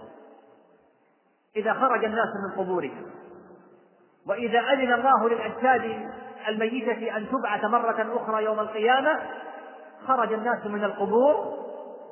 [1.55, 3.05] إذا خرج الناس من قبورهم
[4.27, 6.11] وإذا أذن الله للأجساد
[6.47, 9.19] الميتة أن تبعث مرة أخرى يوم القيامة
[10.07, 11.53] خرج الناس من القبور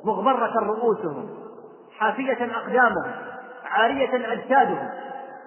[0.04, 1.30] مغبرة رؤوسهم
[2.00, 3.12] حافية أقدامهم
[3.66, 4.90] عارية أجسادهم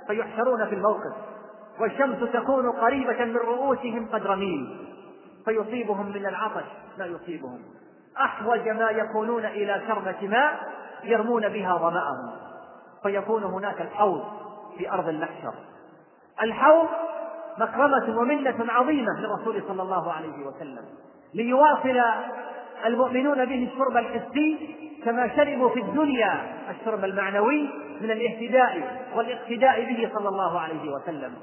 [0.06, 1.12] فيحشرون في الموقف
[1.80, 4.86] والشمس تكون قريبة من رؤوسهم قدر ميل
[5.44, 6.64] فيصيبهم من العطش
[6.98, 7.58] ما يصيبهم.
[8.20, 10.60] أحوج ما يكونون إلى شربة ماء
[11.04, 12.32] يرمون بها ظمأهم
[13.02, 14.24] فيكون هناك الحوض
[14.78, 15.54] في أرض المحشر.
[16.42, 16.88] الحوض
[17.58, 20.84] مكرمة ومنة عظيمة للرسول صلى الله عليه وسلم.
[21.34, 22.00] ليواصل
[22.86, 26.40] المؤمنون به الشرب الحسي كما شربوا في الدنيا
[26.70, 27.62] الشرب المعنوي
[28.00, 31.34] من الاهتداء والاقتداء به صلى الله عليه وسلم.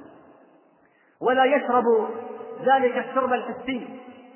[1.21, 1.84] ولا يشرب
[2.65, 3.88] ذلك الشرب الحسي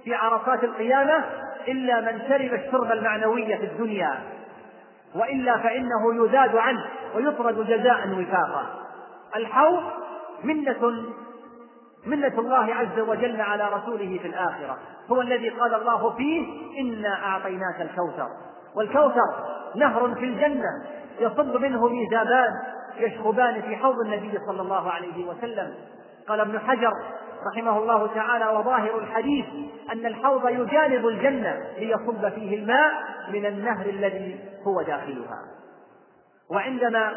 [0.03, 1.25] في عرصات القيامة
[1.67, 4.19] إلا من شرب الشرب المعنوي في الدنيا.
[5.15, 6.85] وإلا فإنه يزاد عنه
[7.15, 8.65] ويطرد جزاء وفاقا.
[9.35, 9.83] الحوض
[10.43, 11.03] منة
[12.07, 14.77] منة الله عز وجل على رسوله في الآخرة.
[15.11, 16.47] هو الذي قال الله فيه
[16.79, 18.27] إنا أعطيناك الكوثر.
[18.75, 19.33] والكوثر
[19.75, 20.69] نهر في الجنة
[21.19, 22.49] يصب منه ميزابان
[22.97, 25.73] يشخبان في حوض النبي صلى الله عليه وسلم.
[26.27, 26.91] قال ابن حجر
[27.51, 29.45] رحمه الله تعالى وظاهر الحديث
[29.91, 32.91] أن الحوض يجانب الجنة ليصب فيه الماء
[33.33, 35.41] من النهر الذي هو داخلها.
[36.51, 37.13] وعندما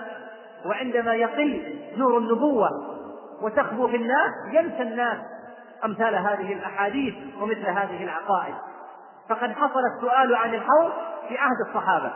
[0.66, 2.68] وعندما يقل نور النبوة
[3.42, 5.18] وتخبو في الناس ينسى الناس
[5.84, 8.54] أمثال هذه الأحاديث ومثل هذه العقائد.
[9.28, 10.90] فقد حصل السؤال عن الحوض
[11.28, 12.12] في عهد الصحابة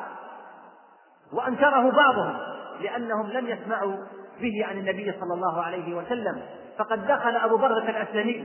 [1.32, 2.36] وأنكره بعضهم
[2.80, 3.96] لأنهم لم يسمعوا
[4.40, 6.42] به عن النبي صلى الله عليه وسلم.
[6.78, 8.44] فقد دخل أبو بردة الأسلمي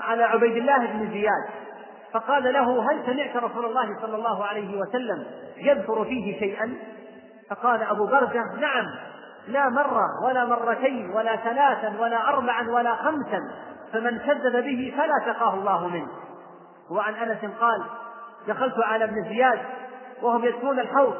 [0.00, 1.66] على عبيد الله بن زياد
[2.12, 6.74] فقال له هل سمعت رسول الله صلى الله عليه وسلم يذكر فيه شيئا؟
[7.50, 8.86] فقال أبو بردة نعم
[9.46, 13.40] لا مرة ولا مرتين ولا ثلاثا ولا أربعا ولا خمسا
[13.92, 16.08] فمن كذب به فلا تقاه الله منه.
[16.90, 17.82] وعن أنس قال
[18.48, 19.58] دخلت على ابن زياد
[20.22, 21.14] وهم يسكون الحوض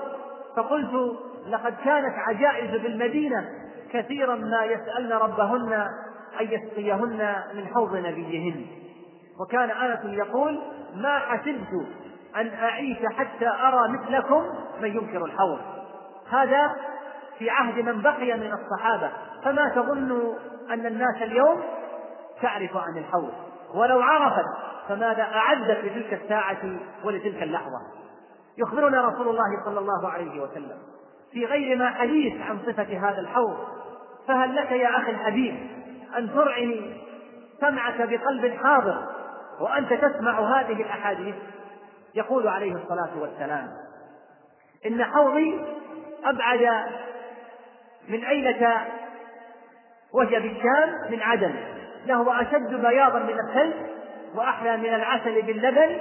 [0.56, 1.16] فقلت
[1.48, 3.48] لقد كانت عجائز بالمدينة
[3.92, 5.72] كثيرا ما يسألن ربهن
[6.40, 8.66] أن يسقيهن من حوض نبيهن.
[9.40, 10.60] وكان أنس يقول
[10.94, 11.86] ما حسبت
[12.36, 14.42] أن أعيش حتى أرى مثلكم
[14.80, 15.58] من ينكر الحوض.
[16.30, 16.76] هذا
[17.38, 19.12] في عهد من بقي من الصحابة
[19.44, 20.34] فما تظن
[20.70, 21.62] أن الناس اليوم
[22.42, 23.32] تعرف عن الحوض
[23.74, 24.46] ولو عرفت
[24.88, 27.80] فماذا أعدت لتلك الساعة ولتلك اللحظة؟
[28.58, 30.78] يخبرنا رسول الله صلى الله عليه وسلم
[31.32, 33.56] في غير ما حديث عن صفة هذا الحوض
[34.28, 35.56] فهل لك يا أخي الحبيب
[36.18, 37.02] أن ترعني
[37.60, 39.06] سمعك بقلب حاضر
[39.60, 41.34] وأنت تسمع هذه الأحاديث؟
[42.14, 43.68] يقول عليه الصلاة والسلام
[44.86, 45.64] إن حوضي
[46.24, 46.86] أبعد
[48.08, 48.84] من أيلة
[50.12, 51.54] وهي بالشام من عدن.
[52.06, 53.74] له أشد بياضا من الثلج
[54.34, 55.98] وأحلى من العسل باللبن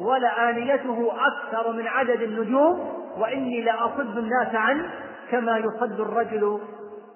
[0.00, 4.90] ولآنيته أكثر من عدد النجوم وإني لأصد الناس عن
[5.30, 6.60] كما يصد الرجل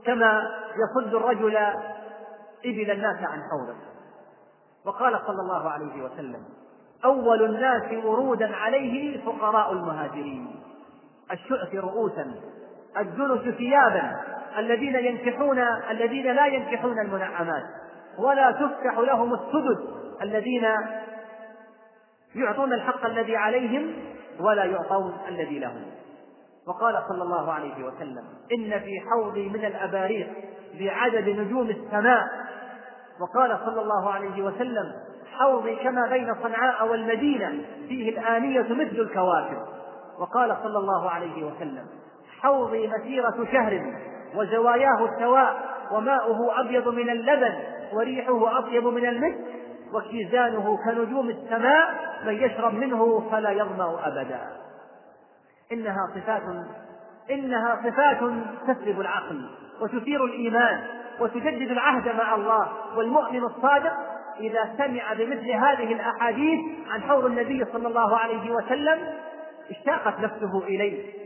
[0.06, 1.56] كما يصد الرجل
[2.64, 3.76] إبل الناس عن حوضه
[4.84, 6.44] وقال صلى الله عليه وسلم
[7.04, 10.62] أول الناس ورودا عليه فقراء المهاجرين.
[11.32, 12.34] الشؤث رؤوسا.
[12.98, 14.20] الجلس ثيابا
[14.58, 15.58] الذين ينكحون
[15.90, 17.62] الذين لا ينكحون المنعمات.
[18.18, 19.78] ولا تفتح لهم السدد
[20.22, 20.64] الذين
[22.34, 23.94] يعطون الحق الذي عليهم
[24.40, 25.82] ولا يعطون الذي لهم.
[26.66, 30.28] وقال صلى الله عليه وسلم إن في حوضي من الأباريق
[30.80, 32.28] بعدد نجوم السماء.
[33.20, 34.92] وقال صلى الله عليه وسلم
[35.32, 39.62] حوضي كما بين صنعاء والمدينة فيه الآنية مثل الكواكب
[40.18, 41.86] وقال صلى الله عليه وسلم
[42.42, 43.94] حوضي مسيرة شهر
[44.34, 47.54] وزواياه سواء وماؤه أبيض من اللبن
[47.92, 49.38] وريحه أطيب من المسك
[49.94, 51.86] وكيزانه كنجوم السماء
[52.26, 54.40] من يشرب منه فلا يظمأ أبدا.
[55.72, 56.42] إنها صفات
[57.30, 58.18] إنها صفات
[58.66, 59.50] تسلب العقل
[59.80, 60.80] وتثير الإيمان
[61.20, 63.92] وتجدد العهد مع الله والمؤمن الصادق
[64.40, 68.98] إذا سمع بمثل هذه الأحاديث عن حوض النبي صلى الله عليه وسلم
[69.70, 71.19] اشتاقت نفسه إليه.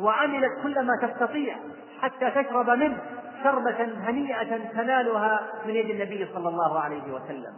[0.00, 1.56] وعملت كل ما تستطيع
[2.00, 2.98] حتى تشرب منه
[3.44, 7.54] شربة هنيئة تنالها من يد النبي صلى الله عليه وسلم.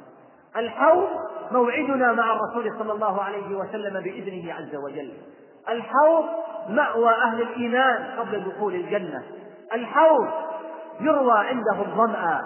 [0.56, 1.08] الحوض
[1.52, 5.12] موعدنا مع الرسول صلى الله عليه وسلم بإذنه عز وجل.
[5.68, 6.24] الحوض
[6.68, 9.22] مأوى أهل الإيمان قبل دخول الجنة.
[9.72, 10.28] الحوض
[11.00, 12.44] يروى عنده الظمأ.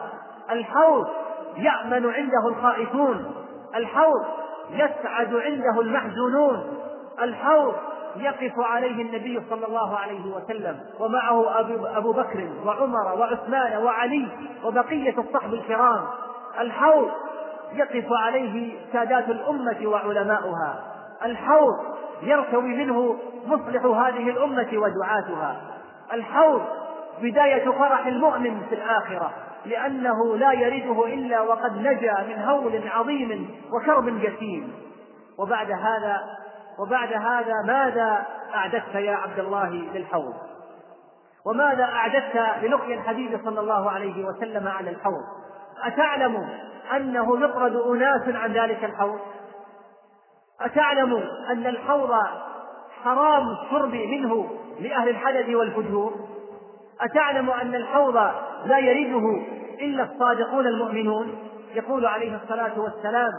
[0.50, 1.08] الحوض
[1.56, 3.34] يأمن عنده الخائفون.
[3.74, 4.24] الحوض
[4.70, 6.78] يسعد عنده المحزونون.
[7.22, 7.74] الحوض
[8.16, 11.58] يقف عليه النبي صلى الله عليه وسلم ومعه
[11.98, 14.28] أبو بكر وعمر وعثمان وعلي
[14.64, 16.06] وبقية الصحب الكرام.
[16.60, 17.10] الحوض
[17.72, 20.82] يقف عليه سادات الأمة وعلماؤها.
[21.24, 21.76] الحوض
[22.22, 25.56] يرتوي منه مصلح هذه الأمة ودعاتها.
[26.12, 26.62] الحوض
[27.22, 29.30] بداية فرح المؤمن في الآخرة
[29.66, 34.72] لأنه لا يرده إلا وقد نجا من هول عظيم وكرب جسيم.
[35.38, 36.20] وبعد هذا
[36.80, 40.34] وبعد هذا ماذا أعددت يا عبد الله للحوض؟
[41.46, 45.22] وماذا أعددت للقي الحبيب صلى الله عليه وسلم على الحوض؟
[45.84, 46.48] أتعلم
[46.96, 49.18] أنه يطرد أناس عن ذلك الحوض؟
[50.60, 52.10] أتعلم أن الحوض
[53.04, 54.48] حرام الشرب منه
[54.80, 56.14] لأهل الحدث والفجور؟
[57.00, 58.16] أتعلم أن الحوض
[58.64, 59.42] لا يرده
[59.80, 61.38] إلا الصادقون المؤمنون؟
[61.74, 63.32] يقول عليه الصلاة والسلام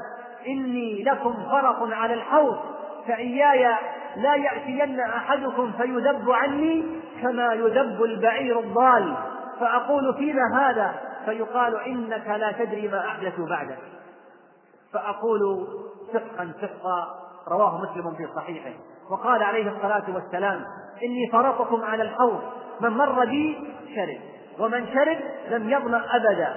[0.47, 2.57] إني لكم فرق على الحوض
[3.07, 3.75] فإياي
[4.15, 6.85] لا يأتين أحدكم فيذب عني
[7.21, 9.15] كما يذب البعير الضال.
[9.59, 13.77] فأقول فيما هذا؟ فيقال إنك لا تدري ما أحدث بعدك.
[14.93, 15.67] فأقول
[16.13, 17.07] صدقا صدقا.
[17.47, 18.71] رواه مسلم في صحيحه.
[19.11, 20.65] وقال عليه الصلاة والسلام
[21.03, 22.41] إني فرطكم على الحوض
[22.81, 23.57] من مر بي
[23.95, 24.19] شرب
[24.59, 25.17] ومن شرب
[25.49, 26.55] لم يظمأ أبدا.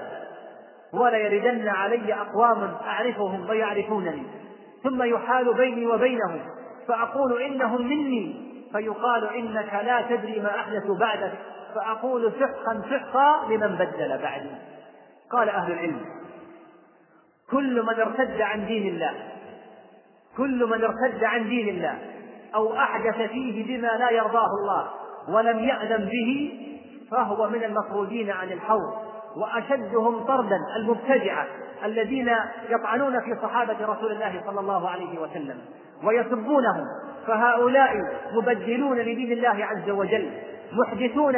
[0.93, 4.44] ولا يردن علي أقوام أعرفهم ويعرفونني.
[4.85, 6.41] ثم يحال بيني وبينهم
[6.89, 11.33] فأقول إنهم مني فيقال إنك لا تدري ما أحدث بعدك
[11.75, 14.51] فأقول سحقا سحقا لمن بدل بعدي.
[15.33, 16.01] قال أهل العلم
[17.51, 19.15] كل من ارتد عن دين الله
[20.37, 21.99] كل من ارتد عن دين الله
[22.55, 24.91] أو أحدث فيه بما لا يرضاه الله
[25.29, 26.61] ولم يأذن به
[27.11, 28.95] فهو من المطرودين عن الحوض
[29.37, 31.47] وأشدهم طردا المبتدعة.
[31.85, 32.31] الذين
[32.69, 35.59] يطعنون في صحابة رسول الله صلى الله عليه وسلم
[36.05, 36.85] ويسبونهم
[37.27, 37.91] فهؤلاء
[38.33, 40.31] مبدلون لدين الله عز وجل
[40.73, 41.35] محدثون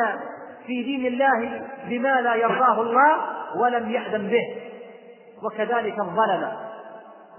[0.66, 3.16] في دين الله بما لا يرضاه الله
[3.56, 4.56] ولم يأذن به.
[5.42, 6.52] وكذلك الظلمة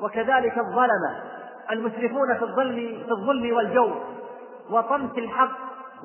[0.03, 1.23] وكذلك الظلمة
[1.71, 4.03] المسرفون في الظلم في الظلم والجور
[4.71, 5.57] وطمس الحق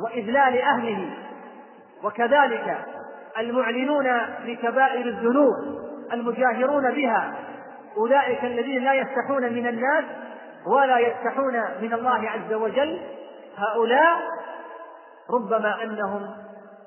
[0.04, 1.10] وإذلال أهله
[2.04, 2.78] وكذلك
[3.38, 4.06] المعلنون
[4.44, 5.81] لكبائر الذنوب.
[6.12, 7.34] المجاهرون بها.
[7.96, 10.04] أولئك الذين لا يستحون من الناس
[10.66, 13.02] ولا يستحون من الله عز وجل.
[13.56, 14.18] هؤلاء
[15.30, 16.30] ربما أنهم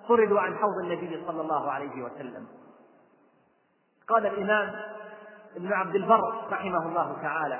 [0.07, 2.47] طردوا عن حوض النبي صلى الله عليه وسلم.
[4.09, 4.71] قال الإمام
[5.55, 7.59] ابن عبد البر رحمه الله تعالى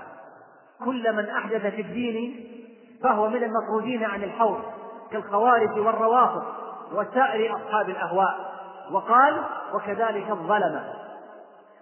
[0.86, 2.47] كل من أحدث في الدين
[3.04, 4.62] فهو من المطرودين عن الحوض
[5.12, 6.43] كالخوارج والروافض
[6.93, 8.56] وسائر أصحاب الأهواء.
[8.91, 11.05] وقال وكذلك الظلمة.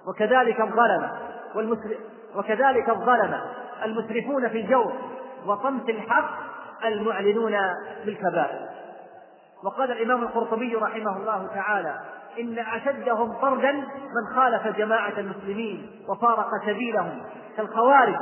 [0.08, 1.12] وكذلك الظلمة
[2.36, 3.42] وكذلك الظلمة
[3.86, 4.94] المسرفون في الجور
[5.46, 6.30] وطمس الحق
[6.86, 7.58] المعلنون
[8.06, 8.70] بالكبائر.
[9.64, 11.96] وقال الإمام القرطبي رحمه الله تعالى
[12.40, 17.22] إن أشدهم طردا من خالف جماعة المسلمين وفارق سبيلهم
[17.58, 18.16] كالخوارج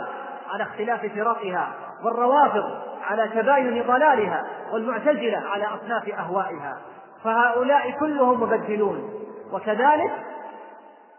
[0.50, 2.64] على اختلاف فرقها والروافض
[3.04, 6.78] على تباين ضلالها والمعتزلة على أصناف أهوائها.
[7.24, 9.14] فهؤلاء كلهم مبدلون.
[9.52, 10.12] وكذلك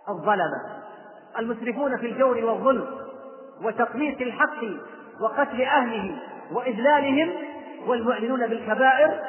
[0.09, 0.83] الظلمة.
[1.39, 2.87] المسرفون في الجور والظلم
[3.63, 4.65] وتقميص الحق
[5.21, 6.19] وقتل أهله
[6.53, 7.33] وإذلالهم
[7.87, 9.21] والمعلنون بالكبائر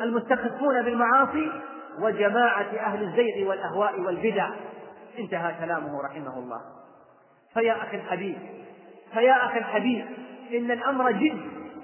[0.00, 1.52] المستخفون بالمعاصي
[2.00, 4.50] وجماعة أهل الزيغ والأهواء والبدع.
[5.18, 6.60] انتهى كلامه رحمه الله.
[7.54, 8.38] فيا أخي الحبيب
[9.12, 10.06] فيا أخي الحبيب
[10.54, 11.40] إن الأمر جد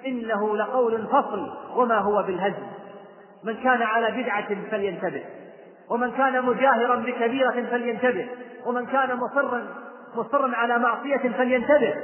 [0.06, 2.66] إنه لقول فصل وما هو بالهزل.
[3.44, 5.24] من كان على بدعة فلينتبه.
[5.90, 8.28] ومن كان مجاهرا بكبيرة فلينتبه
[8.66, 9.66] ومن كان مصرا
[10.16, 11.94] مصرا على معصية فلينتبه.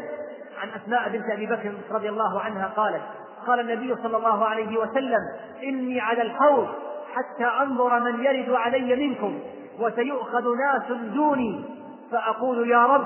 [0.63, 3.03] عن أسماء بنت أبي بكر رضي الله عنها قالت
[3.47, 5.21] قال النبي صلى الله عليه وسلم
[5.63, 6.69] إني على الحوض
[7.15, 9.41] حتى أنظر من يرد علي منكم
[9.79, 11.65] وسيؤخذ ناس دوني
[12.13, 13.05] فأقول يا رب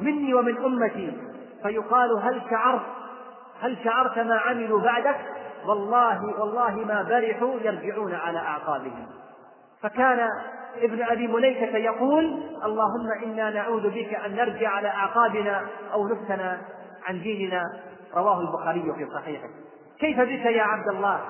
[0.00, 1.12] مني ومن أمتي.
[1.62, 2.82] فيقال هل شعرت؟
[3.60, 5.20] هل شعرت ما عملوا بعدك؟
[5.66, 9.06] والله والله ما برحوا يرجعون على أعقابهم.
[9.82, 10.28] فكان
[10.82, 16.58] ابن أبي مليكة يقول اللهم إنا نعوذ بك أن نرجع على أعقابنا أو نفتن
[17.06, 17.62] عن ديننا.
[18.14, 19.48] رواه البخاري في صحيحه.
[20.00, 21.20] كيف بك يا عبد الله؟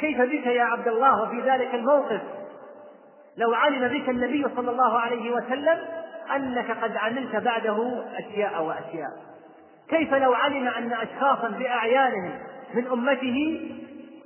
[0.00, 2.20] كيف بك يا عبد الله وفي ذلك الموقف؟
[3.36, 5.78] لو علم بك النبي صلى الله عليه وسلم
[6.36, 9.10] أنك قد عملت بعده أشياء وأشياء.
[9.88, 12.32] كيف لو علم أن أشخاصا بأعيانهم
[12.74, 13.60] من أمته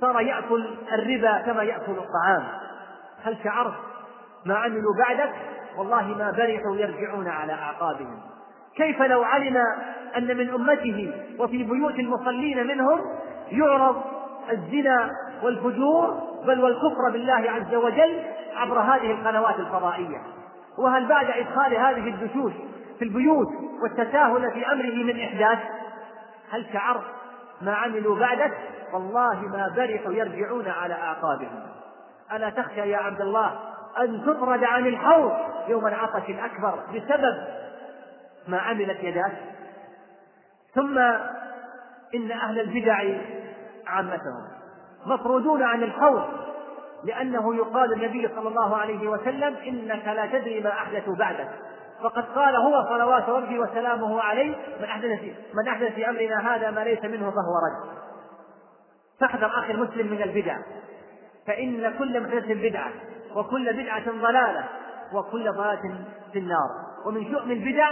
[0.01, 2.64] صار يأكل الربا كما يأكل الطعام.
[3.25, 3.75] هل شعرت
[4.45, 5.33] ما عملوا بعدك؟
[5.79, 8.21] والله ما برحوا يرجعون على أعقابهم.
[8.77, 9.57] كيف لو علم
[10.17, 13.01] أن من أمته وفي بيوت المصلين منهم
[13.51, 14.03] يعرض
[14.53, 15.11] الزنا
[15.43, 18.23] والفجور بل والكفر بالله عز وجل
[18.57, 20.23] عبر هذه القنوات الفضائية؟
[20.79, 22.53] وهل بعد إدخال هذه الدشوش
[22.99, 23.49] في البيوت
[23.83, 25.59] والتساهل في أمره من إحداث؟
[26.51, 27.05] هل شعرت
[27.63, 28.53] ما عملوا بعدك؟
[28.93, 31.84] والله ما برحوا يرجعون على أعقابهم.
[32.33, 33.59] ألا تخشى يا عبد الله
[33.99, 35.33] أن تطرد عن الحوض
[35.69, 37.45] يوم العطش الأكبر بسبب
[38.49, 39.33] ما عملت يداك؟
[40.75, 40.99] ثم
[42.15, 43.05] إن أهل البدع
[43.87, 44.49] عامتهم
[45.07, 46.25] مطرودون عن الحوض
[47.05, 51.49] لأنه يقال النبي صلى الله عليه وسلم إنك لا تدري ما أحدثوا بعدك
[52.03, 56.71] فقد قال هو صلوات ربي وسلامه عليه من أحدث في من أحدث في أمرنا هذا
[56.71, 57.95] ما ليس منه فهو رد.
[59.21, 60.59] فاحذر أخي المسلم من البدع.
[61.47, 62.93] فإن كل محدث بدعة
[63.35, 64.65] وكل بدعة ضلالة
[65.13, 66.69] وكل ضلالة في النار.
[67.07, 67.91] ومن شؤم البدع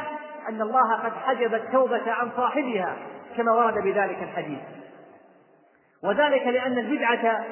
[0.48, 2.96] أن الله قد حجب التوبة عن صاحبها
[3.36, 4.60] كما ورد بذلك الحديث.
[6.04, 7.44] وذلك لأن البدعة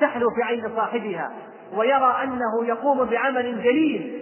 [0.00, 1.32] تحلو في عين صاحبها
[1.74, 4.20] ويرى أنه يقوم بعمل جليل.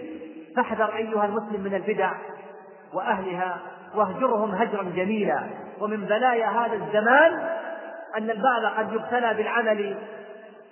[0.55, 2.11] فاحذر أيها المسلم من البدع
[2.93, 3.57] وأهلها
[3.95, 5.43] واهجرهم هجرا جميلا.
[5.81, 7.49] ومن بلايا هذا الزمان
[8.17, 9.97] أن البعض قد يبتلى بالعمل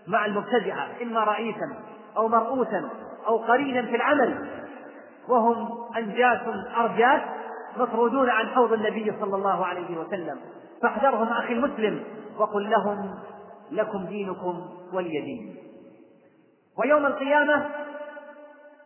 [0.07, 1.75] مع المبتدعة إما رئيسا
[2.17, 2.89] أو مرؤوسا
[3.27, 4.47] أو قرينا في العمل.
[5.29, 6.39] وهم أنجاس
[6.77, 7.21] أرجاس
[7.77, 10.39] مطرودون عن حوض النبي صلى الله عليه وسلم.
[10.81, 12.03] فاحذرهم أخي المسلم
[12.37, 13.15] وقل لهم
[13.71, 15.55] لكم دينكم ولي دين.
[16.79, 17.69] ويوم القيامة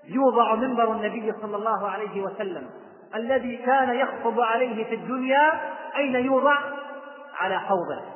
[0.07, 2.69] يوضع منبر النبي صلى الله عليه وسلم
[3.15, 5.51] الذي كان يخطب عليه في الدنيا
[5.95, 6.55] أين يوضع؟
[7.39, 8.14] على حوضه.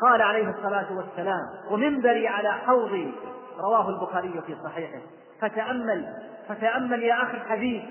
[0.00, 3.14] قال عليه الصلاة والسلام ومنبري على حوضي
[3.60, 5.00] رواه البخاري في صحيحه.
[5.40, 6.14] فتأمل
[6.48, 7.82] فتأمل يا أخي الحبيب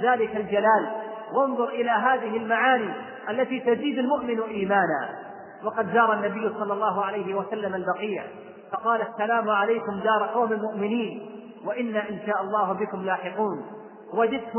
[0.00, 0.90] ذلك الجلال.
[1.32, 2.92] وانظر إلى هذه المعاني
[3.30, 5.08] التي تزيد المؤمن إيمانا.
[5.64, 8.24] وقد زار النبي صلى الله عليه وسلم البقيع
[8.72, 11.30] فقال السلام عليكم دار قوم مؤمنين
[11.64, 13.66] وإنا إن شاء الله بكم لاحقون.
[14.12, 14.56] وجدت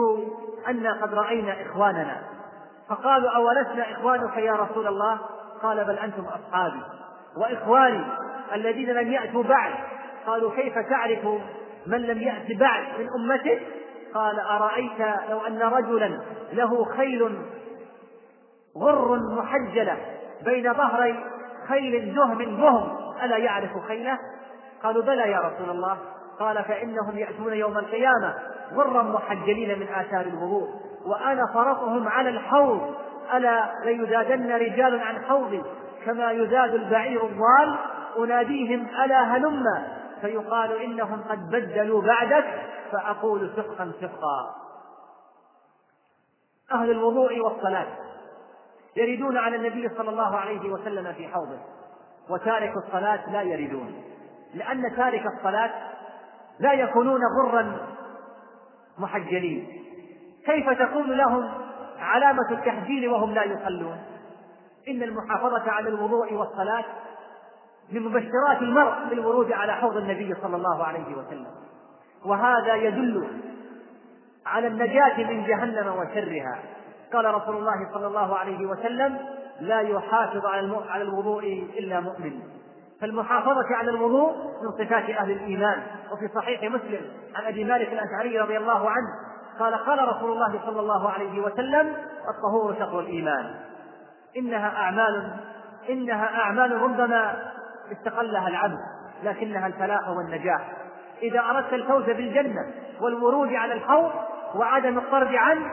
[0.67, 2.21] أنا قد رأينا إخواننا.
[2.89, 5.19] فقالوا أولسنا إخوانك يا رسول الله؟
[5.65, 6.81] قال بل أنتم أصحابي
[7.37, 8.03] وإخواني
[8.53, 9.73] الذين لم يأتوا بعد.
[10.27, 11.25] قالوا كيف تعرف
[11.87, 13.61] من لم يأت بعد من أمتك؟
[14.13, 14.99] قال أرأيت
[15.29, 16.21] لو أن رجلا
[16.53, 17.37] له خيل
[18.77, 19.97] غر محجلة
[20.45, 21.23] بين ظهري
[21.67, 24.19] خيل جهم بهم ألا يعرف خيله؟
[24.83, 25.97] قالوا بلى يا رسول الله.
[26.39, 28.35] قال فإنهم يأتون يوم القيامة
[28.73, 30.69] غرا محجلين من آثار الوضوء
[31.05, 32.95] وأنا فرطهم على الحوض.
[33.33, 35.63] ألا ليزادن رجال عن حوضي
[36.05, 37.77] كما يزاد البعير الضال
[38.17, 39.63] أناديهم ألا هلم
[40.21, 42.45] فيقال إنهم قد بدلوا بعدك
[42.91, 44.55] فأقول سقا سقا
[46.71, 47.87] أهل الوضوء والصلاة
[48.95, 51.59] يردون على النبي صلى الله عليه وسلم في حوضه
[52.29, 54.03] وتارك الصلاة لا يردون
[54.53, 55.71] لأن تارك الصلاة
[56.59, 57.77] لا يكونون غرا
[58.97, 59.83] محجلين.
[60.45, 61.64] كيف تكون لهم
[61.99, 63.97] علامة التحجيل وهم لا يصلون.
[64.87, 66.85] إن المحافظة على الوضوء والصلاة
[67.91, 71.47] من مبشرات المرء بالورود على حوض النبي صلى الله عليه وسلم.
[72.25, 73.27] وهذا يدل
[74.45, 76.59] على النجاة من جهنم وشرها.
[77.13, 79.17] قال رسول الله صلى الله عليه وسلم
[79.59, 80.45] لا يحافظ
[80.89, 82.39] على الوضوء إلا مؤمن.
[83.01, 85.83] فالمحافظة على الوضوء من صفات أهل الإيمان.
[86.11, 87.01] وفي صحيح مسلم
[87.35, 91.95] عن أبي مالك الأشعري رضي الله عنه قال قال رسول الله صلى الله عليه وسلم
[92.29, 93.55] الطهور شطر الإيمان.
[94.37, 95.33] إنها أعمال
[95.89, 97.51] إنها أعمال ربما
[97.91, 98.79] استقلها العبد
[99.23, 100.71] لكنها الفلاح والنجاح.
[101.21, 104.11] إذا أردت الفوز بالجنة والورود على الحوض
[104.55, 105.71] وعدم الطرد عنه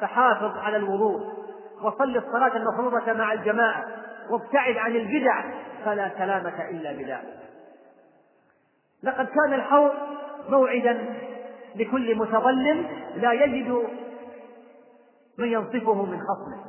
[0.00, 1.38] فحافظ على الوضوء
[1.82, 3.84] وصل الصلاة المفروضة مع الجماعة
[4.30, 5.44] وابتعد عن البدع
[5.84, 7.38] فلا سلامة إلا بذلك
[9.02, 9.90] لقد كان الحوض
[10.48, 11.14] موعدا
[11.76, 13.82] لكل متظلم لا يجد
[15.38, 16.64] من ينصفه من خصمه.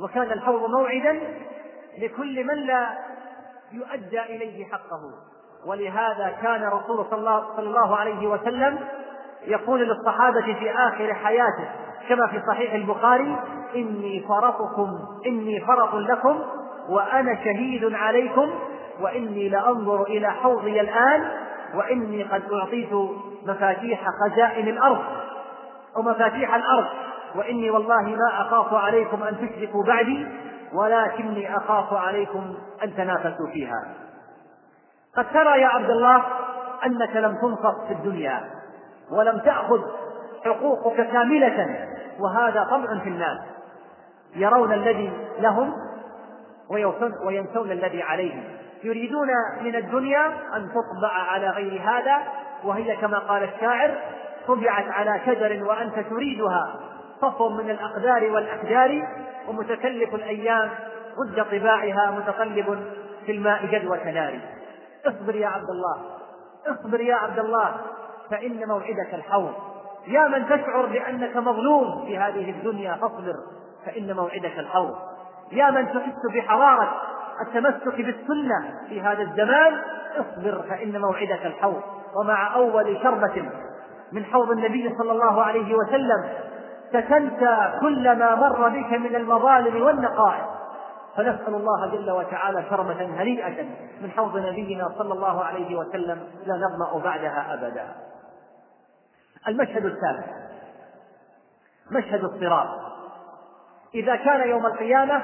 [0.00, 1.20] وكان الحوض موعدا
[1.98, 2.88] لكل من لا
[3.72, 5.00] يؤدى إليه حقه.
[5.66, 8.78] ولهذا كان رسول صلى الله عليه وسلم
[9.46, 11.68] يقول للصحابة في آخر حياته
[12.08, 13.36] كما في صحيح البخاري
[13.74, 16.40] إني فرطكم إني فرط لكم
[16.88, 18.50] وأنا شهيد عليكم
[19.00, 21.30] وإني لأنظر إلى حوضي الآن
[21.74, 22.92] وإني قد أعطيت
[23.46, 25.04] مفاتيح خزائن الأرض
[25.96, 26.86] أو مفاتيح الأرض.
[27.34, 30.26] وإني والله ما أخاف عليكم أن تشركوا بعدي
[30.72, 32.54] ولكني أخاف عليكم
[32.84, 33.84] أن تنافسوا فيها.
[35.16, 36.22] قد ترى يا عبد الله
[36.86, 38.40] أنك لم تنصف في الدنيا
[39.10, 39.80] ولم تأخذ
[40.44, 41.88] حقوقك كاملة
[42.20, 43.38] وهذا طبع في الناس.
[44.36, 45.74] يرون الذي لهم
[47.24, 48.44] وينسون الذي عليهم.
[48.84, 49.28] يريدون
[49.60, 52.22] من الدنيا أن تطبع على غير هذا
[52.64, 53.94] وهي كما قال الشاعر
[54.46, 56.80] طبعت على شجر وأنت تريدها
[57.20, 59.08] صفو من الأقدار والأحجار
[59.48, 60.70] ومتكلف الأيام
[61.18, 62.84] ضد طباعها متقلب
[63.26, 64.40] في الماء جدوى نار
[65.06, 66.02] اصبر يا عبد الله
[66.66, 67.74] اصبر يا عبد الله
[68.30, 69.52] فإن موعدك الحوض.
[70.06, 73.34] يا من تشعر بأنك مظلوم في هذه الدنيا فاصبر
[73.86, 74.96] فإن موعدك الحوض.
[75.52, 77.02] يا من تحس بحرارة
[77.40, 79.80] التمسك بالسنة في هذا الزمان
[80.16, 81.82] اصبر فإن موعدك الحوض.
[82.16, 83.50] ومع أول شربة
[84.12, 86.28] من حوض النبي صلى الله عليه وسلم
[86.88, 90.54] ستنسى كل ما مر بك من المظالم والنقائص.
[91.16, 93.64] فنسأل الله جل وتعالى شربة هنيئة
[94.02, 97.94] من حوض نبينا صلى الله عليه وسلم لا نظمأ بعدها أبدا.
[99.48, 100.26] المشهد الثالث.
[101.90, 102.68] مشهد الصراط.
[103.94, 105.22] إذا كان يوم القيامة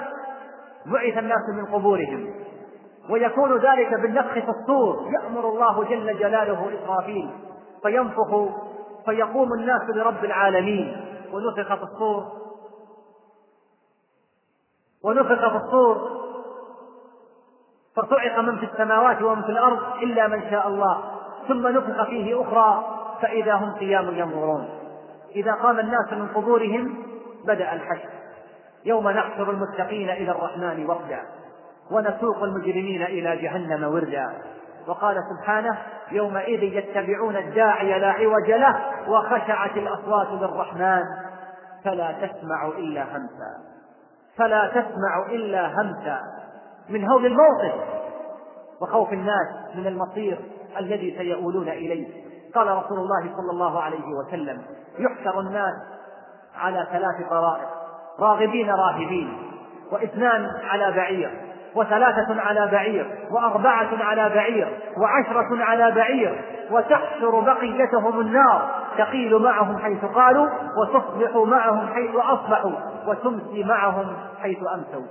[0.87, 2.35] بعث الناس من قبورهم.
[3.11, 5.11] ويكون ذلك بالنفخ في الصور.
[5.13, 7.31] يأمر الله جل جلاله إسرافيل.
[7.83, 8.49] فينفخ
[9.05, 10.97] فيقوم الناس لرب العالمين.
[11.33, 12.25] ونفخ في الصور.
[15.05, 16.21] ونفخ في الصور.
[17.97, 21.05] فصعق من في السماوات ومن في الأرض إلا من شاء الله.
[21.49, 22.85] ثم نفخ فيه أخرى
[23.23, 24.69] فإذا هم قيام ينظرون.
[25.37, 27.03] إذا قام الناس من قبورهم
[27.45, 28.20] بدأ الحشر.
[28.85, 31.23] يوم نحشر المتقين إلى الرحمن وفدا
[31.91, 34.27] ونسوق المجرمين إلى جهنم وردا.
[34.87, 35.79] وقال سبحانه
[36.13, 41.03] يومئذ يتبعون الداعي لا عوج له وخشعت الأصوات للرحمن
[41.85, 43.59] فلا تسمع إلا همسا.
[44.37, 46.21] فلا تسمع إلا همسا.
[46.89, 47.75] من هول الموقف
[48.81, 50.39] وخوف الناس من المصير
[50.79, 52.09] الذي سيؤولون إليه.
[52.55, 54.63] قال رسول الله صلى الله عليه وسلم
[54.99, 55.75] يحشر الناس
[56.57, 57.80] على ثلاث طرائق.
[58.21, 59.39] راغبين راهبين
[59.93, 68.81] واثنان على بعير وثلاثة على بعير وأربعة على بعير وعشرة على بعير وتحشر بقيتهم النار
[68.99, 70.47] تقيل معهم حيث قالوا
[70.81, 72.73] وتصبح معهم حيث أصبحوا
[73.07, 75.07] وتمسي معهم حيث أمسوا.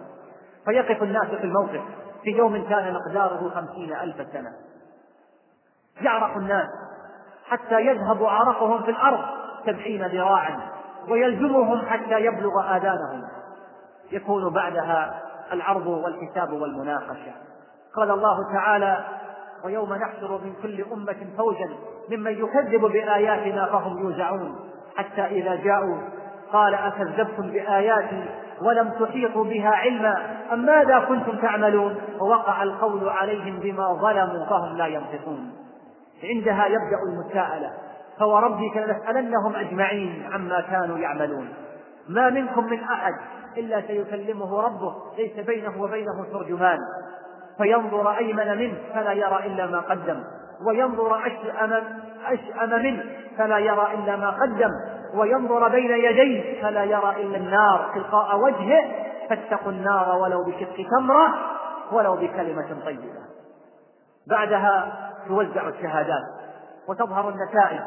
[0.66, 1.82] فيقف الناس في الموقف
[2.24, 4.52] في يوم كان مقداره خمسين ألف سنة.
[6.02, 6.68] يعرق الناس
[7.50, 9.20] حتى يذهب عرقهم في الأرض
[9.66, 10.60] سبعين ذراعا.
[11.10, 13.24] ويلزمهم حتى يبلغ آذانهم.
[14.12, 15.22] يكون بعدها
[15.54, 17.34] العرض والحساب والمناقشة.
[17.96, 19.04] قال الله تعالى
[19.66, 21.70] ويوم نحشر من كل أمة فوجا
[22.10, 24.60] ممن يكذب بآياتنا فهم يوزعون.
[24.96, 25.98] حتى إذا جاءوا
[26.52, 28.26] قال أكذبتم بآياتي
[28.62, 34.88] ولم تحيطوا بها علما؟ أم ماذا كنتم تعملون؟ ووقع القول عليهم بما ظلموا فهم لا
[34.88, 35.52] ينطقون.
[36.24, 37.72] عندها يبدأ المساءلة.
[38.20, 41.54] فوربك لنسألنهم أجمعين عما كانوا يعملون.
[42.10, 43.14] ما منكم من أحد
[43.58, 46.78] إلا سيكلمه ربه ليس بينه وبينه ترجمان.
[47.58, 50.24] فينظر أيمن منه فلا يرى إلا ما قدم.
[50.68, 51.84] وينظر أشأم,
[52.26, 53.04] أشأم منه
[53.38, 54.72] فلا يرى إلا ما قدم.
[55.16, 57.92] وينظر بين يديه فلا يرى إلا النار.
[57.96, 58.84] تلقاء وجهه
[59.30, 61.34] فاتقوا النار ولو بشق تمرة
[61.92, 63.20] ولو بكلمة طيبة.
[64.28, 64.94] بعدها
[65.28, 66.24] توزع الشهادات
[66.90, 67.80] وتظهر النتائج.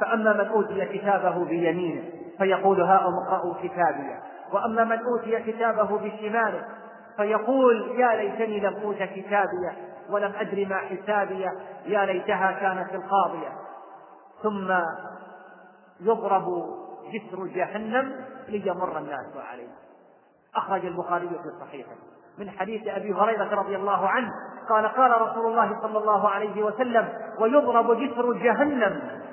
[0.00, 2.02] فأما من أوتي كتابه بيمينه
[2.38, 4.16] فيقول هاؤم اقرأوا كتابي.
[4.52, 6.64] وأما من أوتي كتابه بشماله
[7.16, 9.76] فيقول يا ليتني لم أوت كتابي
[10.10, 11.48] ولم أدر ما حسابي.
[11.86, 13.52] يا ليتها كانت القاضية.
[14.42, 14.72] ثم
[16.00, 16.44] يضرب
[17.12, 18.12] جسر جهنم
[18.48, 19.68] ليمر الناس عليه.
[20.56, 21.90] أخرج البخاري في صحيحه
[22.38, 24.30] من حديث أبي هريرة رضي الله عنه
[24.68, 27.08] قال قال رسول الله صلى الله عليه وسلم
[27.40, 29.23] ويضرب جسر جهنم.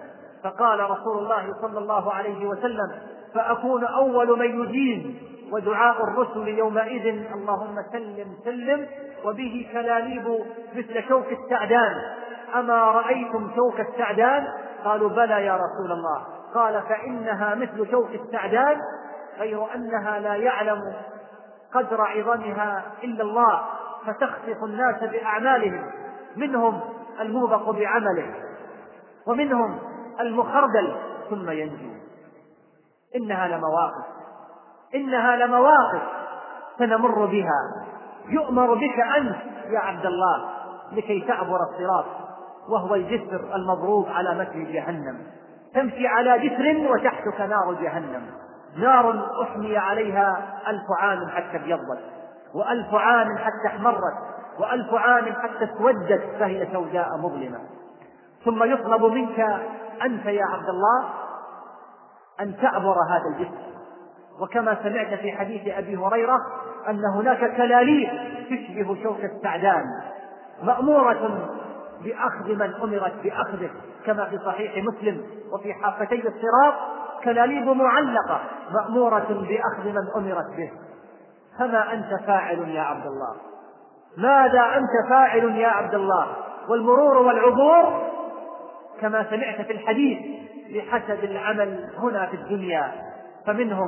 [0.43, 2.91] فقال رسول الله صلى الله عليه وسلم
[3.33, 5.15] فأكون أول من يجيب
[5.51, 8.87] ودعاء الرسل يومئذ اللهم سلم سلم
[9.25, 10.39] وبه كلاليب
[10.75, 12.01] مثل شوك السعدان.
[12.55, 14.47] أما رأيتم شوك السعدان؟
[14.85, 16.25] قالوا بلى يا رسول الله.
[16.53, 18.77] قال فإنها مثل شوك السعدان
[19.39, 20.93] غير أنها لا يعلم
[21.73, 23.61] قدر عظمها إلا الله
[24.05, 25.91] فتخسف الناس بأعمالهم
[26.35, 26.81] منهم
[27.21, 28.33] الموبق بعمله
[29.27, 29.79] ومنهم
[30.19, 30.95] المخردل
[31.29, 31.91] ثم ينجو.
[33.15, 34.05] إنها لمواقف.
[34.95, 36.01] إنها لمواقف
[36.77, 37.85] سنمر بها.
[38.29, 39.35] يؤمر بك أنت
[39.69, 40.49] يا عبد الله
[40.91, 42.05] لكي تعبر الصراط
[42.69, 45.17] وهو الجسر المضروب على متن جهنم.
[45.73, 48.25] تمشي على جسر وتحتك نار جهنم.
[48.77, 51.99] نار أحمي عليها ألف عام حتى ابيضت
[52.53, 54.17] وألف عام حتى احمرت
[54.59, 57.59] وألف عام حتى اسودت فهي سوداء مظلمة.
[58.45, 59.61] ثم يطلب منك
[60.05, 61.09] أنت يا عبد الله
[62.39, 63.71] أن تعبر هذا الجسر
[64.41, 66.37] وكما سمعت في حديث أبي هريرة
[66.89, 68.09] أن هناك كلاليب
[68.49, 69.83] تشبه شوك السعدان
[70.63, 71.49] مأمورة
[72.03, 73.69] بأخذ من أمرت بأخذه
[74.05, 76.73] كما في صحيح مسلم وفي حافتي الصراط
[77.23, 78.41] كلاليب معلقة
[78.71, 80.71] مأمورة بأخذ من أمرت به.
[81.59, 83.35] فما أنت فاعل يا عبد الله؟
[84.17, 86.27] ماذا أنت فاعل يا عبد الله؟
[86.69, 88.11] والمرور والعبور
[89.01, 90.19] كما سمعت في الحديث
[90.73, 92.91] بحسب العمل هنا في الدنيا
[93.47, 93.87] فمنهم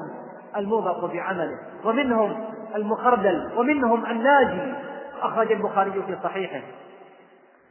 [0.57, 2.45] الموبق بعمله ومنهم
[2.75, 4.73] المخردل ومنهم الناجي
[5.21, 6.61] أخرج البخاري في صحيحه.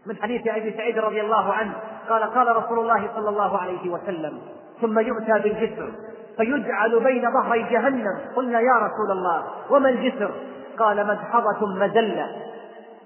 [0.07, 1.73] من حديث أبي سعيد رضي الله عنه
[2.09, 4.41] قال قال رسول الله صلى الله عليه وسلم
[4.81, 5.93] ثم يؤتى بالجسر
[6.37, 10.31] فيجعل بين ظهري جهنم قلنا يا رسول الله وما الجسر؟
[10.79, 12.27] قال مدحضة مزلة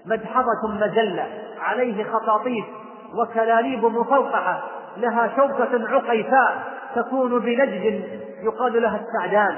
[0.07, 1.27] مدحضة مزلة
[1.61, 2.65] عليه خطاطيف
[3.19, 4.63] وكلاليب مفوقعة
[4.97, 6.63] لها شوكة عقيفاء
[6.95, 8.05] تكون بنجد
[8.43, 9.57] يقال لها السعدان.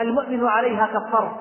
[0.00, 1.32] المؤمن عليها كالصرف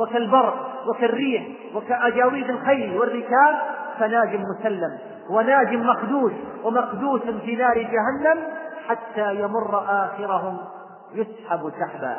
[0.00, 0.54] وكالبر
[0.88, 3.56] وكالريح وكأجاويد الخيل والركاب
[3.98, 4.98] فناج مسلم
[5.30, 6.32] وناج مخدوش
[6.64, 8.40] ومقدوس في نار جهنم
[8.88, 10.58] حتى يمر آخرهم
[11.12, 12.16] يسحب سحبا.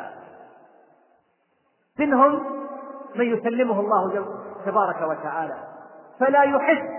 [1.98, 2.40] منهم
[3.14, 4.26] من يسلمه الله
[4.66, 5.54] تبارك وتعالى.
[6.20, 6.95] فلا يحس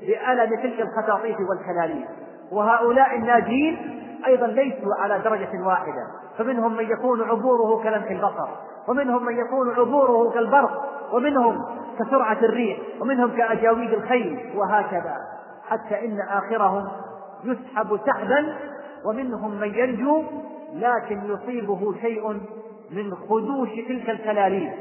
[0.00, 2.06] بألم تلك الخطاطيف والكلاليب
[2.52, 6.06] وهؤلاء الناجين أيضا ليسوا على درجة واحدة.
[6.38, 8.48] فمنهم من يكون عبوره كلمح البصر
[8.88, 11.64] ومنهم من يكون عبوره كالبرق ومنهم
[11.98, 15.16] كسرعة الريح ومنهم كأجاويد الخيل وهكذا.
[15.68, 16.88] حتى إن آخرهم
[17.44, 18.56] يسحب سحبا
[19.06, 20.22] ومنهم من ينجو
[20.74, 22.40] لكن يصيبه شيء
[22.90, 24.72] من خدوش تلك الكلاليب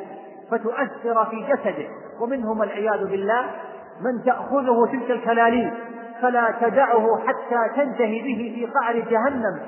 [0.51, 1.87] فتؤثر في جسده.
[2.21, 3.45] ومنهم والعياذ بالله
[4.01, 5.73] من تأخذه تلك الكلاليب
[6.21, 9.59] فلا تدعه حتى تنتهي به في قعر جهنم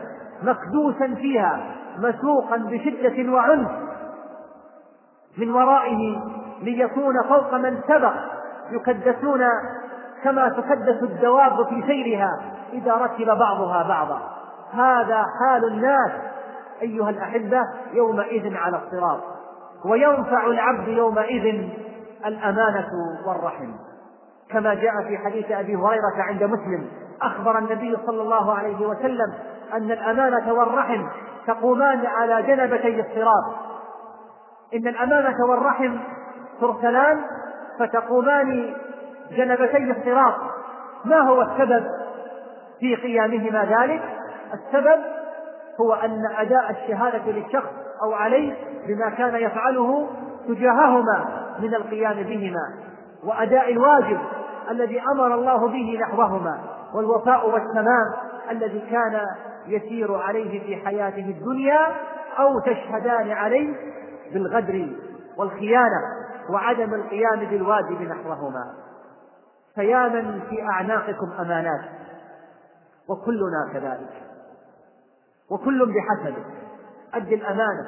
[0.44, 1.60] مكدوسا فيها
[1.98, 3.72] مسوقا بشدة وعنف.
[5.38, 6.22] من ورائه
[6.62, 8.14] ليكون فوق من سبق
[8.72, 9.42] يكدسون
[10.24, 12.30] كما تكدس الدواب في سيرها
[12.74, 14.22] إذا ركب بعضها بعضا.
[14.74, 16.12] هذا حال الناس
[16.82, 17.62] أيها الأحبة
[17.94, 19.20] يومئذ على الصراط
[19.86, 21.70] وينفع العبد يومئذ
[22.26, 22.90] الأمانة
[23.28, 23.72] والرحم.
[24.50, 26.88] كما جاء في حديث أبي هريرة عند مسلم.
[27.22, 29.34] أخبر النبي صلى الله عليه وسلم
[29.74, 31.08] أن الأمانة والرحم
[31.48, 33.56] تقومان على جنبتي الصراط.
[34.74, 35.98] إن الأمانة والرحم
[36.62, 37.22] ترسلان
[37.80, 38.74] فتقومان
[39.32, 40.36] جنبتي الصراط.
[41.06, 41.86] ما هو السبب
[42.80, 44.02] في قيامهما ذلك؟
[44.54, 45.02] السبب
[45.82, 47.70] هو أن أداء الشهادة للشخص
[48.04, 48.54] أو عليه
[48.88, 50.08] بما كان يفعله
[50.48, 51.26] تجاههما
[51.60, 52.85] من القيام بهما.
[53.26, 54.20] وأداء الواجب
[54.70, 56.60] الذي أمر الله به نحوهما
[56.94, 58.14] والوفاء والتمام
[58.52, 59.22] الذي كان
[59.68, 61.88] يسير عليه في حياته الدنيا
[62.40, 63.76] أو تشهدان عليه
[64.34, 64.90] بالغدر
[65.38, 66.02] والخيانة
[66.50, 68.74] وعدم القيام بالواجب نحوهما.
[69.76, 71.82] فيا من في أعناقكم أمانات
[73.10, 74.24] وكلنا كذلك.
[75.52, 76.44] وكل بحسبه.
[77.14, 77.88] أد الأمانة.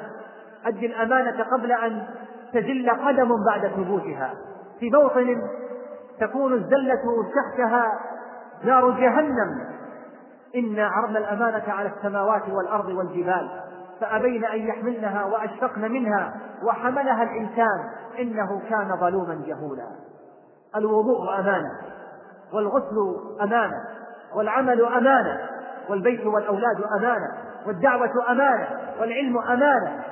[0.66, 2.06] أد الأمانة قبل أن
[2.52, 4.34] تزل قدم بعد ثبوتها.
[4.80, 5.42] في موطن
[6.20, 8.00] تكون الزلة تحتها
[8.64, 9.64] نار جهنم.
[10.56, 13.50] إنا عرضنا الأمانة على السماوات والأرض والجبال
[14.00, 17.90] فأبين أن يحملنها وأشفقن منها وحملها الإنسان.
[18.18, 19.86] إنه كان ظلوما جهولا.
[20.76, 21.70] الوضوء أمانة
[22.52, 23.84] والغسل أمانة
[24.34, 25.40] والعمل أمانة
[25.88, 27.28] والبيت والأولاد أمانة
[27.66, 28.68] والدعوة أمانة
[29.00, 30.04] والعلم أمانة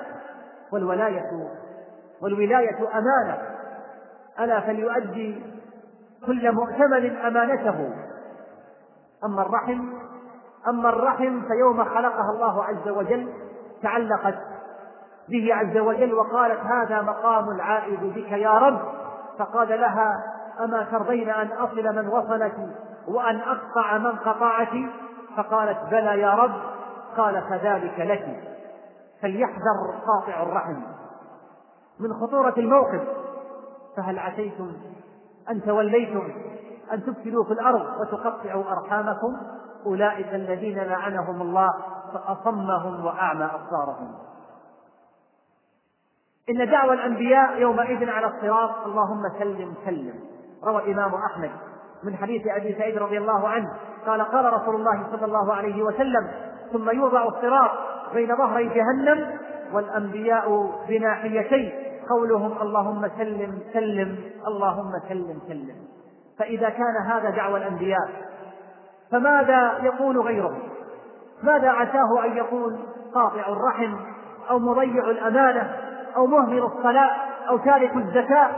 [0.72, 1.30] والولاية
[2.22, 3.38] والولاية أمانة.
[4.40, 5.42] ألا فليؤدي
[6.26, 7.92] كل مؤتمن أمانته.
[9.24, 9.84] أما الرحم
[10.68, 13.32] أما الرحم فيوم خلقها الله عز وجل
[13.82, 14.38] تعلقت
[15.28, 18.80] به عز وجل وقالت هذا مقام العائد بك يا رب.
[19.38, 20.22] فقال لها
[20.60, 22.54] أما ترضين أن أصل من وصلك
[23.08, 24.72] وأن أقطع من قطعك؟
[25.36, 26.54] فقالت بلى يا رب.
[27.16, 28.42] قال فذلك لك.
[29.22, 30.76] فليحذر قاطع الرحم.
[32.00, 33.25] من خطورة الموقف.
[33.96, 34.72] فهل عسيتم
[35.50, 36.28] أن توليتم
[36.92, 39.36] أن تفسدوا في الأرض وتقطعوا أرحامكم؟
[39.86, 41.74] أولئك الذين لعنهم الله
[42.14, 44.14] فأصمهم وأعمى أبصارهم.
[46.50, 50.14] إن دعوى الأنبياء يومئذ على الصراط اللهم سلم سلم.
[50.64, 51.50] روى الإمام أحمد
[52.04, 53.72] من حديث أبي سعيد رضي الله عنه
[54.06, 56.30] قال قال رسول الله صلى الله عليه وسلم
[56.72, 57.70] ثم يوضع الصراط
[58.14, 59.38] بين ظهري جهنم
[59.72, 61.72] والأنبياء بناحيتي
[62.10, 65.76] قولهم اللهم سلم سلم اللهم سلم سلم.
[66.38, 68.08] فإذا كان هذا دعوى الأنبياء
[69.12, 70.58] فماذا يقول غيرهم؟
[71.42, 72.78] ماذا عساه أن يقول
[73.14, 73.96] قاطع الرحم
[74.50, 75.76] أو مضيع الأمانة
[76.16, 77.10] أو مهمل الصلاة
[77.48, 78.50] أو تارك الزكاة؟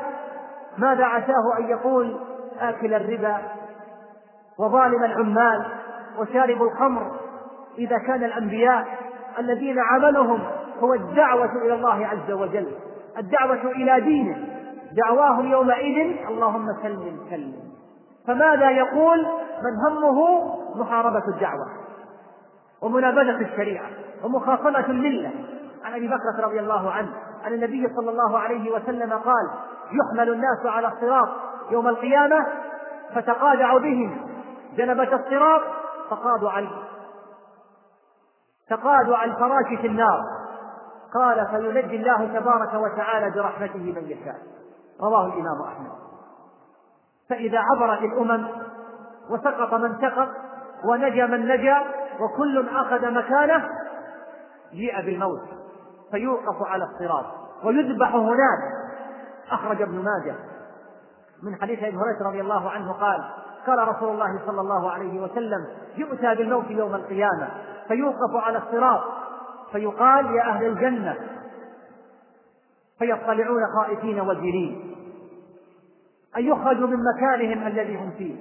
[0.78, 2.16] ماذا عساه أن يقول
[2.60, 3.38] آكل الربا
[4.58, 5.66] وظالم العمال
[6.18, 7.16] وشارب الخمر؟
[7.78, 8.86] إذا كان الأنبياء
[9.38, 10.40] الذين عملهم
[10.80, 12.66] هو الدعوة إلى الله عز وجل.
[13.18, 14.48] الدعوة إلى دينه.
[14.92, 17.54] دعواهم يومئذ اللهم سلم سلم.
[18.26, 19.26] فماذا يقول؟
[19.62, 21.66] من همه محاربة الدعوة
[22.82, 23.90] ومنابذة الشريعة
[24.24, 25.30] ومخاصمة الملة.
[25.84, 27.12] عن أبي بكر رضي الله عنه
[27.44, 29.50] عن النبي صلى الله عليه وسلم قال
[29.92, 31.28] يحمل الناس على الصراط
[31.70, 32.46] يوم القيامة
[33.14, 34.28] فتقادع بهم.
[34.76, 35.62] جنبة الصراط
[36.10, 36.62] تقاضع
[38.70, 40.20] تقادع الفراش في النار.
[41.14, 44.36] قال فينجي الله تبارك وتعالى برحمته من يشاء.
[45.00, 45.90] رواه الإمام أحمد.
[47.30, 48.48] فإذا عبرت الأمم
[49.30, 50.28] وسقط من سقط
[50.84, 51.82] ونجا من نجا
[52.20, 53.68] وكل أخذ مكانه
[54.72, 55.42] جيء بالموت
[56.10, 57.26] فيوقف على الصراط
[57.64, 58.58] ويذبح هناك.
[59.50, 60.36] أخرج ابن ماجه
[61.42, 63.24] من حديث أبي هريرة رضي الله عنه قال
[63.66, 67.48] قال رسول الله صلى الله عليه وسلم يؤتى بالموت يوم القيامة
[67.88, 69.00] فيوقف على الصراط
[69.72, 71.16] فيقال يا أهل الجنة
[72.98, 74.94] فيطلعون خائفين وجلين.
[76.36, 78.34] أن يخرجوا من مكانهم الذي هم فيه.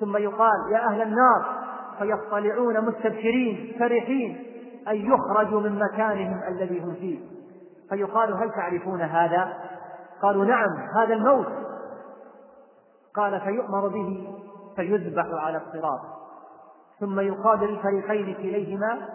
[0.00, 1.44] ثم يقال يا أهل النار
[1.98, 4.42] فيطلعون مستبشرين فرحين.
[4.88, 7.18] أن يخرجوا من مكانهم الذي هم فيه.
[7.90, 9.52] فيقال هل تعرفون هذا؟
[10.22, 11.46] قالوا نعم هذا الموت.
[13.14, 14.28] قال فيؤمر به
[14.76, 16.00] فيذبح على الصراط.
[17.00, 19.08] ثم يقال للفريقين كليهما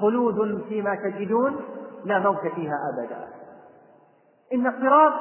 [0.00, 1.60] خلود فيما تجدون
[2.04, 3.28] لا موت فيها أبدا.
[4.54, 5.12] إن الصراط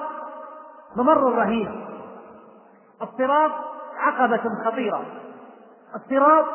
[0.96, 1.70] ممر رهيب.
[3.02, 3.52] الصراط
[3.98, 5.06] عقبة خطيرة.
[5.96, 6.46] الصراط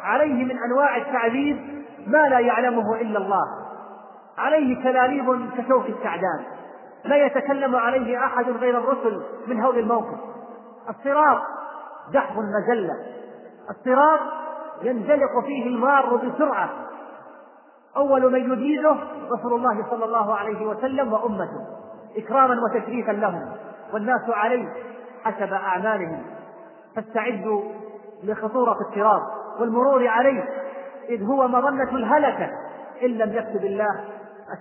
[0.00, 3.44] عليه من أنواع التعذيب ما لا يعلمه إلا الله.
[4.38, 6.44] عليه كلاليب كشوك السعدان.
[7.04, 10.18] لا يتكلم عليه أحد غير الرسل من هول الموقف
[10.90, 11.42] الصراط
[12.12, 12.94] دحض المزلة
[13.70, 14.20] الصراط
[14.82, 16.83] ينزلق فيه المار بسرعة.
[17.96, 18.96] أول من يجيزه
[19.32, 21.66] رسول الله صلى الله عليه وسلم وأمته
[22.16, 23.52] إكراما وتشريفا لهم
[23.92, 24.68] والناس عليه
[25.24, 26.22] حسب أعمالهم.
[26.96, 27.62] فاستعدوا
[28.22, 29.22] لخطورة الصراط
[29.60, 30.44] والمرور عليه
[31.08, 32.50] إذ هو مظنة الهلكة
[33.02, 34.04] إن لم يكتب الله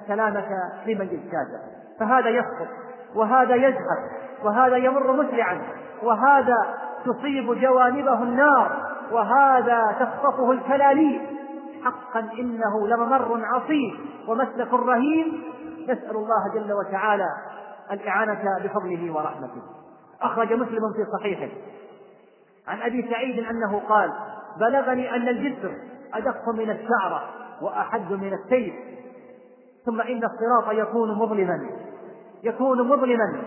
[0.02, 0.46] السلامة
[0.86, 1.62] لمن اجتاز
[2.00, 2.68] فهذا يسقط
[3.16, 4.00] وهذا يزحف
[4.44, 5.62] وهذا يمر مسرعا
[6.04, 6.58] وهذا
[7.06, 8.72] تصيب جوانبه النار
[9.12, 11.22] وهذا تخطفه الكلاليب.
[11.86, 13.96] حقا إنه لممر عصيب
[14.28, 15.34] ومسلك رهيب.
[15.84, 17.28] نسأل الله جل وتعالى
[17.92, 19.62] الاعانه بفضله ورحمته.
[20.22, 21.56] أخرج مسلم في صحيحه.
[22.68, 24.14] عن أبي سعيد أنه قال
[24.60, 25.72] بلغني أن الجسر
[26.14, 27.24] أدق من الشعرة
[27.62, 28.74] وأحد من السيف
[29.86, 31.70] ثم إن الصراط يكون مظلما.
[32.44, 33.44] يكون مظلما.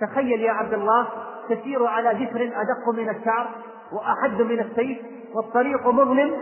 [0.00, 1.08] تخيل يا عبد الله
[1.48, 3.50] تسير على جسر أدق من الشعر
[3.92, 4.98] وأحد من السيف
[5.34, 6.34] والطريق مظلم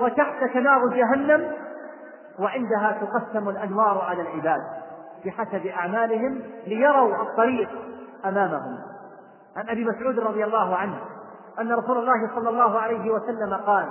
[0.00, 1.52] وتحتك نار جهنم
[2.38, 4.60] وعندها تقسم الأنوار على العباد
[5.24, 7.68] بحسب أعمالهم ليروا الطريق
[8.24, 8.78] أمامهم.
[9.56, 10.98] عن أبي مسعود رضي الله عنه
[11.60, 13.88] أن رسول الله صلى الله عليه وسلم قال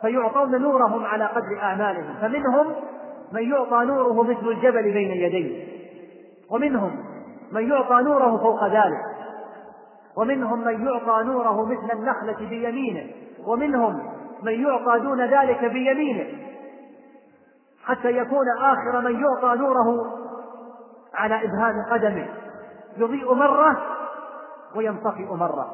[0.00, 2.74] فيعطون نورهم على قدر أعمالهم فمنهم
[3.32, 5.70] من يعطى نوره مثل الجبل بين يديه
[6.50, 7.04] ومنهم
[7.52, 9.10] من يعطى نوره فوق ذلك
[10.16, 13.10] ومنهم من يعطى نوره مثل النخلة بيمينه
[13.46, 16.50] ومنهم من يعطى دون ذلك بيمينه
[17.84, 20.06] حتى يكون آخر من يعطى نوره
[21.14, 22.28] على إبهام قدمه.
[22.96, 23.76] يضيء مرة
[24.76, 25.70] وينطفئ مرة.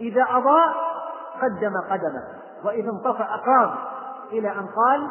[0.00, 0.74] إذا أضاء
[1.42, 2.22] قدم قدمه
[2.64, 3.74] وإذا انطفأ قام
[4.32, 5.10] إلى أن قال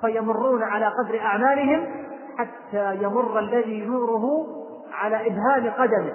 [0.00, 2.06] فيمرون على قدر أعمالهم
[2.38, 4.46] حتى يمر الذي نوره
[4.92, 6.12] على إبهام قدمه.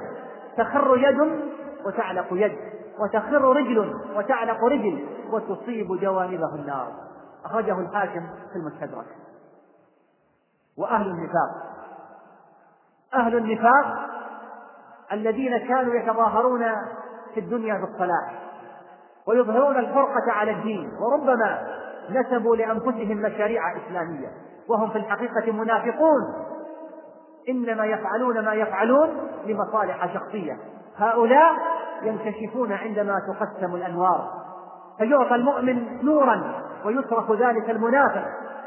[0.57, 1.41] تخر يد
[1.85, 2.57] وتعلق يد
[2.99, 5.07] وتخر رجل وتعلق رجل.
[5.33, 6.87] وتصيب جوانبه النار.
[7.45, 9.15] أخرجه الحاكم في المستدرك.
[10.77, 11.71] وأهل النفاق.
[13.13, 14.11] أهل النفاق
[15.11, 16.63] الذين كانوا يتظاهرون
[17.33, 18.41] في الدنيا بالصلاح
[19.27, 21.67] ويظهرون الفرقة على الدين وربما
[22.09, 24.27] نسبوا لأنفسهم مشاريع إسلامية
[24.69, 26.21] وهم في الحقيقة منافقون.
[27.49, 29.09] إنما يفعلون ما يفعلون
[29.45, 30.57] لمصالح شخصية.
[30.97, 31.53] هؤلاء
[32.01, 34.40] ينكشفون عندما تقسم الأنوار.
[34.97, 38.23] فيعطى المؤمن نورا ويترك ذلك المنافق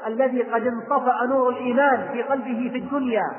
[0.07, 3.33] الذي قد انطفأ نور الإيمان في قلبه في الدنيا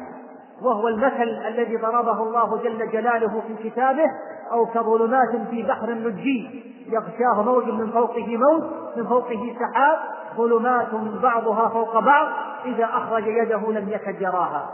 [0.61, 4.05] وهو المثل الذي ضربه الله جل جلاله في كتابه
[4.51, 8.63] أو كظلمات في بحر لجي يغشاه موج من فوقه موج
[8.97, 9.97] من فوقه سحاب
[10.37, 12.27] ظلمات بعضها فوق بعض
[12.65, 14.69] إذا أخرج يده لم يكد يراها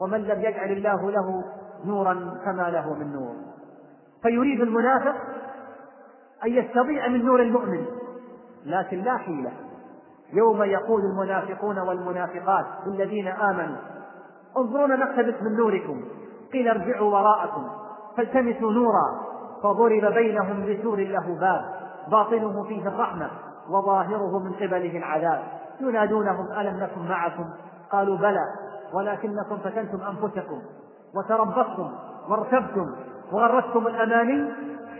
[0.00, 1.44] ومن لم يجعل الله له
[1.86, 3.34] نورا فما له من نور.
[4.22, 5.14] فيريد المنافق
[6.44, 7.86] أن يستضيء من نور المؤمن.
[8.66, 9.52] لكن لا حيلة.
[10.32, 13.76] يوم يقول المنافقون والمنافقات للذين آمنوا
[14.56, 16.04] انظرونا نقتبس من نوركم.
[16.52, 17.68] قيل ارجعوا وراءكم
[18.16, 19.20] فالتمسوا نورا
[19.62, 21.64] فضرب بينهم بسور له باب
[22.10, 23.30] باطنه فيه الرحمة
[23.70, 25.42] وظاهره من قبله العذاب.
[25.80, 27.44] ينادونهم ألم نكن معكم؟
[27.92, 28.44] قالوا بلى
[28.92, 30.60] ولكنكم فتنتم أنفسكم
[31.16, 31.90] وتربصتم
[32.28, 32.94] وارتبتم
[33.32, 34.52] وغرتكم الأماني؟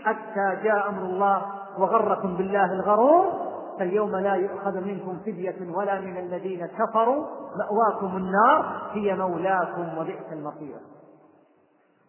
[0.03, 1.45] حتى جاء أمر الله
[1.77, 7.25] وغركم بالله الغرور فاليوم لا يؤخذ منكم فدية ولا من الذين كفروا
[7.55, 10.77] مأواكم النار هي مولاكم وبئس المصير.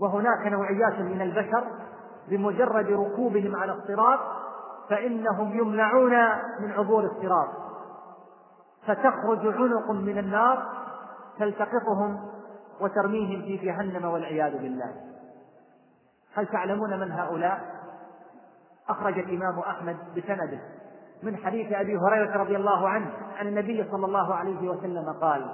[0.00, 1.64] وهناك نوعيات من البشر
[2.28, 4.20] بمجرد ركوبهم على الصراط
[4.88, 6.12] فإنهم يمنعون
[6.60, 7.48] من عبور الصراط.
[8.86, 10.62] فتخرج عنق من النار
[11.38, 12.20] تلتقطهم
[12.80, 14.94] وترميهم في جهنم والعياذ بالله.
[16.34, 17.81] هل تعلمون من هؤلاء؟
[18.88, 20.60] أخرج الإمام أحمد بسنده.
[21.22, 25.46] من حديث أبي هريرة رضي الله عنه عن النبي صلى الله عليه وسلم قال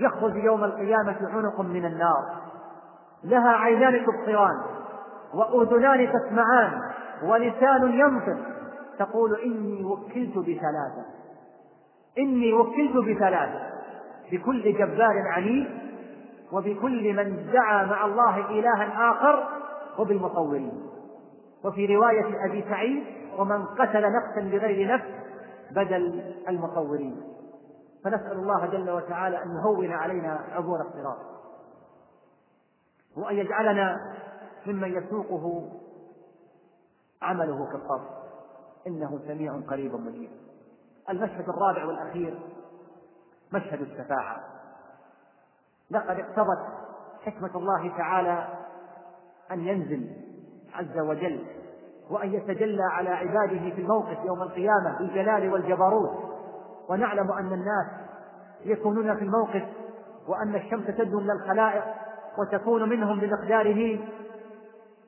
[0.00, 2.36] يخرج يوم القيامة عنق من النار.
[3.24, 4.60] لها عينان تبصران
[5.34, 6.80] وأذنان تسمعان
[7.22, 8.38] ولسان ينطق.
[8.98, 11.04] تقول إني وكلت بثلاثة.
[12.18, 13.72] إني وكلت بثلاثة.
[14.32, 15.82] بكل جبار عنيد
[16.52, 19.48] وبكل من دعا مع الله إلها آخر
[19.98, 20.91] وبالمصورين
[21.64, 23.04] وفي رواية أبي سعيد
[23.38, 25.06] ومن قتل نفسا بغير نفس
[25.70, 27.22] بدل المصورين
[28.04, 31.18] فنسأل الله جل وتعالى أن يهون علينا عبور الصراط.
[33.16, 34.14] وأن يجعلنا
[34.66, 35.72] ممن يسوقه
[37.22, 38.22] عمله كالقصر.
[38.86, 40.30] إنه سميع قريب مجيب.
[41.10, 42.38] المشهد الرابع والأخير
[43.52, 44.40] مشهد الشفاعة.
[45.90, 46.66] لقد اقتضت
[47.22, 48.48] حكمة الله تعالى
[49.50, 50.21] أن ينزل
[50.74, 51.44] عز وجل
[52.10, 56.32] وأن يتجلى على عباده في الموقف يوم القيامة بالجلال والجبروت.
[56.88, 57.86] ونعلم أن الناس
[58.64, 59.62] يكونون في الموقف
[60.28, 61.84] وأن الشمس تدنو من الخلائق
[62.38, 63.98] وتكون منهم بمقداره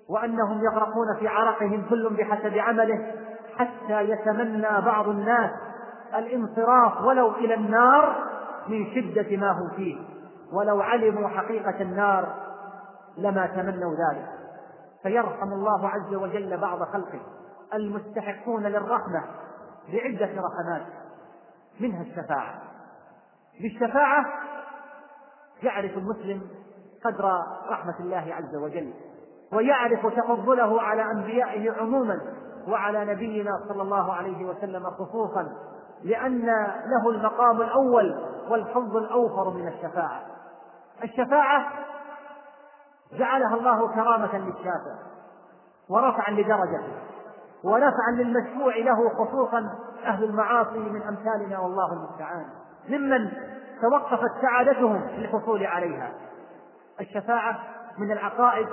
[0.08, 3.12] وأنهم يغرقون في عرقهم كل بحسب عمله
[3.56, 5.50] حتى يتمنى بعض الناس
[6.14, 8.16] الانصراف ولو إلى النار
[8.68, 9.96] من شدة ما هم فيه.
[10.52, 12.34] ولو علموا حقيقة النار
[13.18, 14.43] لما تمنوا ذلك.
[15.04, 17.20] فيرحم الله عز وجل بعض خلقه
[17.74, 19.24] المستحقون للرحمة
[19.92, 20.86] بعدة رحمات
[21.80, 22.54] منها الشفاعة.
[23.60, 24.24] بالشفاعة
[25.62, 26.42] يعرف المسلم
[27.04, 28.92] قدر رحمة الله عز وجل
[29.52, 32.20] ويعرف تفضله على أنبيائه عموما
[32.68, 35.52] وعلى نبينا صلى الله عليه وسلم خصوصا
[36.02, 36.46] لأن
[36.86, 40.22] له المقام الأول والحظ الأوفر من الشفاعة.
[41.04, 41.72] الشفاعة
[43.18, 44.94] جعلها الله كرامة للشافع
[45.90, 47.04] ورفعا لدرجته
[47.64, 49.70] ونفعا للمشفوع له خصوصا
[50.04, 52.44] أهل المعاصي من أمثالنا والله المستعان.
[52.88, 53.32] ممن
[53.82, 56.12] توقفت سعادتهم للحصول عليها.
[57.00, 57.58] الشفاعة
[57.98, 58.68] من العقائد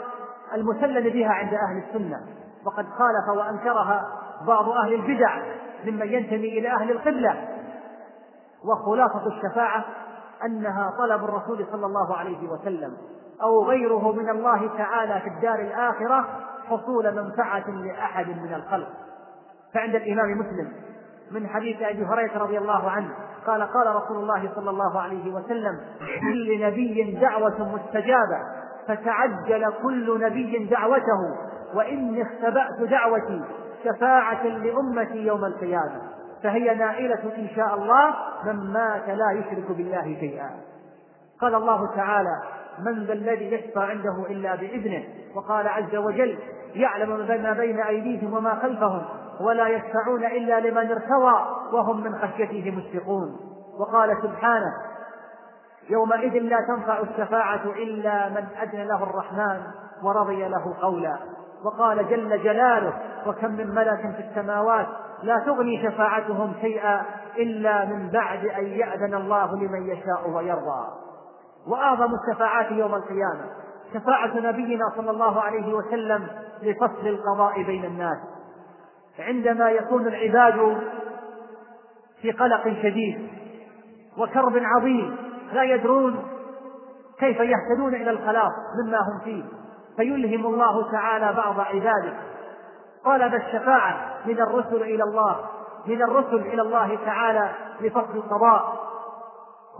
[0.53, 2.21] المسلم بها عند أهل السنة.
[2.65, 4.07] وقد خالف وأنكرها
[4.47, 5.41] بعض أهل البدع
[5.85, 7.47] ممن ينتمي إلى أهل القبلة
[8.65, 9.85] وخلاصة الشفاعة
[10.45, 12.97] أنها طلب الرسول صلى الله عليه وسلم.
[13.43, 16.25] أو غيره من الله تعالى في الدار الآخرة
[16.67, 18.87] حصول منفعة لأحد من الخلق.
[19.73, 20.71] فعند الإمام مسلم
[21.31, 23.09] من حديث أبي هريرة رضي الله عنه
[23.47, 25.79] قال قال رسول الله صلى الله عليه وسلم
[26.21, 28.39] كل نبي دعوة مستجابة
[28.87, 31.37] فتعجل كل نبي دعوته
[31.73, 33.41] وإني اختبأت دعوتي
[33.83, 36.01] شفاعة لأمتي يوم القيامة.
[36.43, 38.13] فهي نائلة إن شاء الله
[38.45, 40.49] من مات لا يشرك بالله شيئا.
[41.41, 42.41] قال الله تعالى
[42.85, 45.03] من ذا الذي يشفع عنده إلا بإذنه؟
[45.35, 46.37] وقال عز وجل
[46.75, 49.01] يعلم ما بين أيديهم وما خلفهم
[49.41, 53.35] ولا يشفعون إلا لمن ارتضى وهم من خشيته مشفقون.
[53.79, 54.73] وقال سبحانه
[55.89, 59.61] يومئذ لا تنفع الشفاعة إلا من أذن له الرحمن
[60.03, 61.17] ورضي له قولا.
[61.65, 62.93] وقال جل جلاله
[63.27, 64.87] وكم من ملك في السماوات
[65.23, 67.01] لا تغني شفاعتهم شيئا
[67.37, 71.10] إلا من بعد أن يأذن الله لمن يشاء ويرضى.
[71.67, 73.45] وأعظم الشفاعات يوم القيامة.
[73.93, 76.27] شفاعة نبينا صلى الله عليه وسلم
[76.61, 78.17] لفصل القضاء بين الناس.
[79.19, 80.77] عندما يكون العباد
[82.21, 83.27] في قلق شديد
[84.17, 85.17] وكرب عظيم
[85.53, 86.23] لا يدرون
[87.19, 88.53] كيف يهتدون إلى الخلاص
[88.83, 89.43] مما هم فيه.
[89.97, 92.13] فيلهم الله تعالى بعض عباده.
[93.05, 95.35] طلب الشفاعة من الرسل إلى الله
[95.87, 97.49] من الرسل إلى الله تعالى
[97.81, 98.80] لفصل القضاء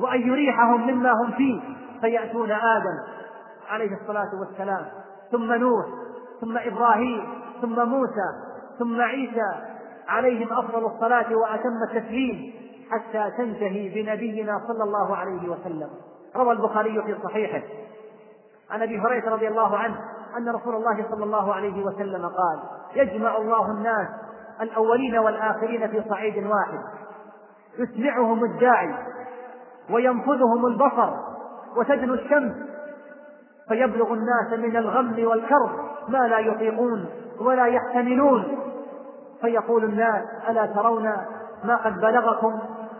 [0.01, 1.61] وأن يريحهم مما هم فيه
[2.01, 2.97] فيأتون آدم
[3.69, 4.85] عليه الصلاة والسلام
[5.31, 5.85] ثم نوح
[6.41, 7.23] ثم إبراهيم
[7.61, 8.29] ثم موسى
[8.79, 9.51] ثم عيسى
[10.07, 12.53] عليهم أفضل الصلاة وأتم التسليم
[12.91, 15.89] حتى تنتهي بنبينا صلى الله عليه وسلم.
[16.35, 17.61] روى البخاري في صحيحه
[18.71, 19.95] عن أبي هريرة رضي الله عنه
[20.37, 22.59] أن رسول الله صلى الله عليه وسلم قال
[22.95, 24.07] يجمع الله الناس
[24.61, 26.79] الأولين والآخرين في صعيد واحد
[27.79, 28.95] يسمعهم الداعي
[29.89, 31.09] وينفذهم البصر
[31.77, 32.53] وتدنو الشمس.
[33.67, 35.69] فيبلغ الناس من الغم والكرب
[36.07, 37.05] ما لا يطيقون
[37.39, 38.57] ولا يحتملون.
[39.41, 41.03] فيقول الناس ألا ترون
[41.63, 42.59] ما قد بلغكم؟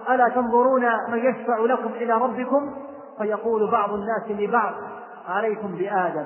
[0.10, 2.76] ألا تنظرون من يشفع لكم إلى ربكم؟
[3.18, 4.74] فيقول بعض الناس لبعض
[5.28, 6.26] عليكم بآدم.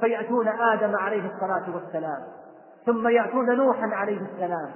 [0.00, 2.22] فيأتون آدم عليه الصلاة والسلام
[2.86, 4.70] ثم يأتون نوحا عليه السلام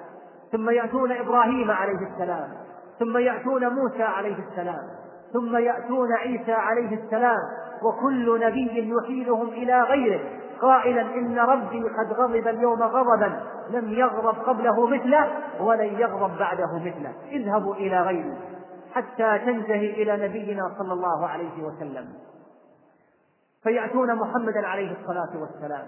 [0.53, 2.68] ثم يأتون إبراهيم عليه السلام.
[2.99, 4.89] ثم يأتون موسى عليه السلام
[5.33, 7.39] ثم يأتون عيسى عليه السلام
[7.83, 10.21] وكل نبي يحيلهم إلى غيره
[10.61, 13.41] قائلا إن ربي قد غضب اليوم غضبا
[13.71, 15.31] لم يغضب قبله مثله
[15.61, 17.13] ولن يغضب بعده مثله.
[17.31, 18.37] اذهبوا إلى غيري
[18.95, 22.09] حتى تنتهي إلى نبينا صلى الله عليه وسلم.
[23.63, 25.87] فيأتون محمدا عليه الصلاة والسلام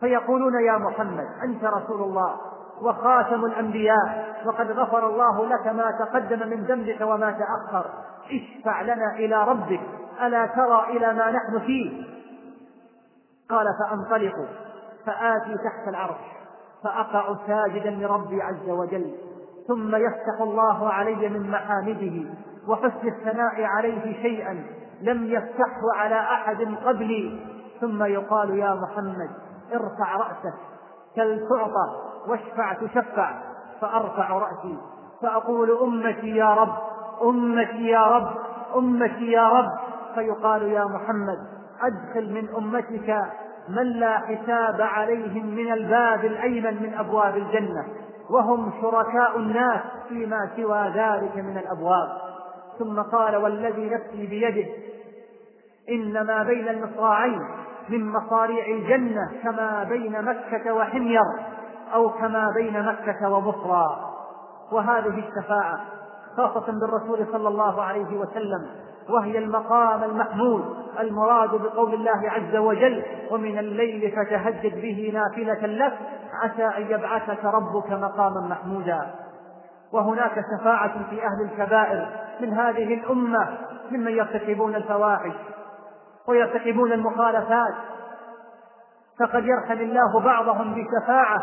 [0.00, 2.36] فيقولون يا محمد أنت رسول الله
[2.84, 4.34] وخاتم الأنبياء.
[4.46, 7.90] وقد غفر الله لك ما تقدم من ذنبك وما تأخر.
[8.30, 9.80] اشفع لنا إلى ربك.
[10.22, 12.04] ألا ترى إلى ما نحن فيه؟
[13.50, 14.34] قال فأنطلق.
[15.06, 16.24] فآتي تحت العرش.
[16.84, 19.14] فأقع ساجدا لربي عز وجل.
[19.68, 22.30] ثم يفتح الله علي من محامده.
[22.68, 24.64] وحسن الثناء عليه شيئا.
[25.00, 27.40] لم يفتحه على أحد قبلي.
[27.80, 29.30] ثم يقال يا محمد
[29.72, 30.54] ارفع رأسك.
[31.16, 32.13] كل تعطى.
[32.28, 33.30] واشفع تشفع
[33.80, 34.78] فأرفع رأسي
[35.22, 36.74] فأقول أمتي يا رب
[37.22, 38.28] أمتي يا رب
[38.76, 39.70] أمتي يا رب.
[40.14, 41.38] فيقال يا محمد
[41.82, 43.22] أدخل من أمتك
[43.68, 47.84] من لا حساب عليهم من الباب الأيمن من أبواب الجنة
[48.30, 52.08] وهم شركاء الناس فيما سوى ذلك من الأبواب.
[52.78, 54.68] ثم قال والذي نفسي بيده
[55.90, 57.40] إن ما بين المصراعين
[57.88, 61.22] من مصاريع الجنة كما بين مكة وحمير.
[61.94, 64.10] أو كما بين مكة وبصرى.
[64.72, 65.80] وهذه الشفاعة
[66.36, 68.66] خاصة بالرسول صلى الله عليه وسلم
[69.08, 75.98] وهي المقام المحمود المراد بقول الله عز وجل ومن الليل فتهجد به نافلة لك
[76.42, 79.10] عسى أن يبعثك ربك مقاما محمودا.
[79.92, 82.06] وهناك شفاعة في أهل الكبائر
[82.40, 83.58] من هذه الأمة
[83.90, 85.34] ممن يرتكبون الفواحش
[86.28, 87.74] ويرتكبون المخالفات.
[89.20, 91.42] فقد يرحم الله بعضهم بشفاعة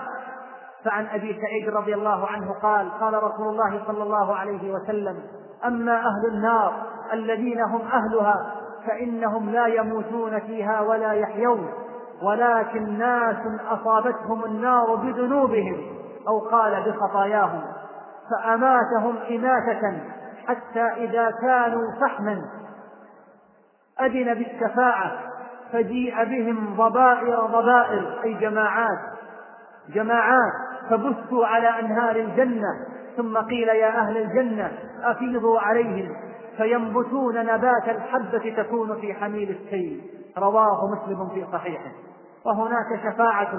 [0.86, 5.24] فعن أبي سعيد رضي الله عنه قال قال رسول الله صلى الله عليه وسلم
[5.66, 6.74] أما أهل النار
[7.14, 8.56] الذين هم أهلها
[8.88, 11.72] فإنهم لا يموتون فيها ولا يحيون
[12.24, 15.78] ولكن ناس أصابتهم النار بذنوبهم
[16.28, 17.62] أو قال بخطاياهم
[18.32, 20.02] فأماتهم إماتة
[20.48, 22.42] حتى إذا كانوا فحما.
[24.02, 25.12] أذن بالشفاعة
[25.72, 29.00] فجيء بهم ضبائر ضبائر أي جماعات
[29.90, 32.68] جماعات فبثوا على أنهار الجنة
[33.18, 34.72] ثم قيل يا أهل الجنة
[35.04, 36.16] أفيضوا عليهم
[36.58, 40.02] فينبتون نبات الحبة تكون في حميل السيل.
[40.38, 41.92] رواه مسلم في صحيحه.
[42.46, 43.54] وهناك شفاعة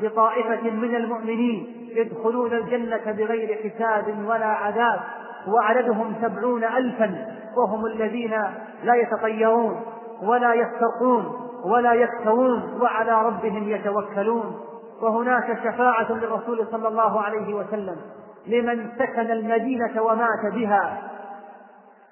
[0.00, 1.66] لطائفة من المؤمنين
[1.96, 5.00] يدخلون الجنة بغير حساب ولا عذاب
[5.48, 8.30] وعددهم سبعون ألفا وهم الذين
[8.84, 9.80] لا يتطيرون
[10.22, 14.71] ولا يسترقون ولا يكتوون وعلى ربهم يتوكلون.
[15.02, 17.96] وهناك شفاعة للرسول صلى الله عليه وسلم
[18.46, 21.02] لمن سكن المدينة ومات بها.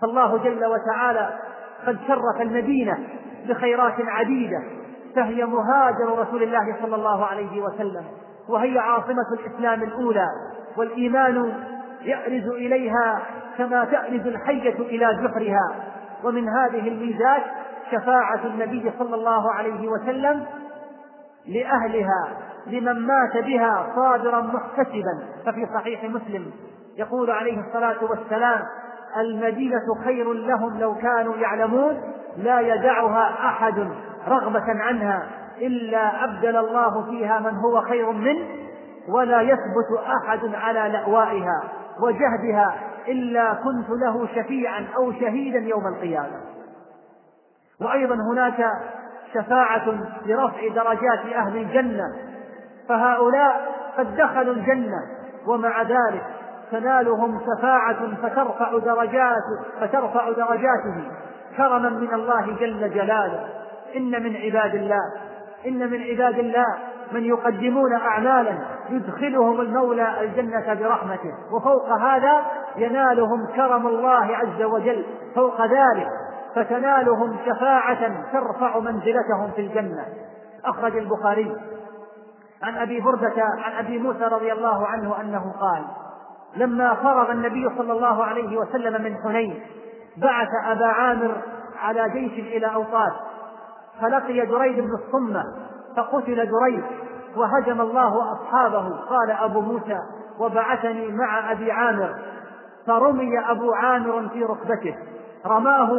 [0.01, 1.39] فالله جل وتعالى
[1.87, 2.99] قد شرف المدينة
[3.49, 4.63] بخيرات عديدة
[5.17, 8.05] فهي مهاجر رسول الله صلى الله عليه وسلم
[8.49, 10.27] وهي عاصمة الإسلام الأولى
[10.77, 11.55] والإيمان
[12.03, 13.21] يأرز إليها
[13.59, 15.75] كما تأرز الحية إلى جحرها.
[16.25, 17.43] ومن هذه الميزات
[17.93, 20.47] شفاعة النبي صلى الله عليه وسلم
[21.47, 22.50] لأهلها.
[22.67, 25.19] لمن مات بها صابرا محتسبا.
[25.47, 26.51] ففي صحيح مسلم
[26.97, 28.63] يقول عليه الصلاة والسلام
[29.17, 32.01] المدينة خير لهم لو كانوا يعلمون
[32.37, 33.89] لا يدعها أحد
[34.29, 35.27] رغبة عنها
[35.61, 38.47] إلا أبدل الله فيها من هو خير منه
[39.09, 41.63] ولا يثبت أحد على لأوائها
[42.01, 42.75] وجهدها
[43.09, 46.41] إلا كنت له شفيعا أو شهيدا يوم القيامة.
[47.81, 48.73] وأيضا هناك
[49.35, 49.89] شفاعة
[50.27, 52.30] لرفع درجات أهل الجنة
[52.91, 54.99] فهؤلاء قد دخلوا الجنة
[55.47, 56.23] ومع ذلك
[56.71, 59.43] تنالهم شفاعة فترفع درجات
[59.81, 61.05] فترفع درجاتهم
[61.57, 63.49] كرما من الله جل جلاله.
[63.97, 65.13] إن من عباد الله
[65.67, 66.65] إن من عباد الله
[67.13, 68.55] من يقدمون أعمالا
[68.91, 71.33] يدخلهم المولى الجنة برحمته.
[71.53, 72.43] وفوق هذا
[72.77, 75.05] ينالهم كرم الله عز وجل.
[75.35, 76.09] فوق ذلك
[76.55, 80.05] فتنالهم شفاعة ترفع منزلتهم في الجنة.
[80.65, 81.57] أخرج البخاري
[82.63, 85.85] عن أبي بردة عن أبي موسى رضي الله عنه أنه قال
[86.57, 89.61] لما فرغ النبي صلى الله عليه وسلم من حنين
[90.17, 91.37] بعث أبا عامر
[91.79, 93.13] على جيش إلى أوطاس
[94.01, 95.45] فلقي دريد بن الصمة
[95.97, 96.85] فقتل دريد
[97.37, 99.99] وهجم الله أصحابه قال أبو موسى
[100.39, 102.15] وبعثني مع أبي عامر.
[102.87, 104.97] فرمي أبو عامر في ركبته
[105.47, 105.91] رماه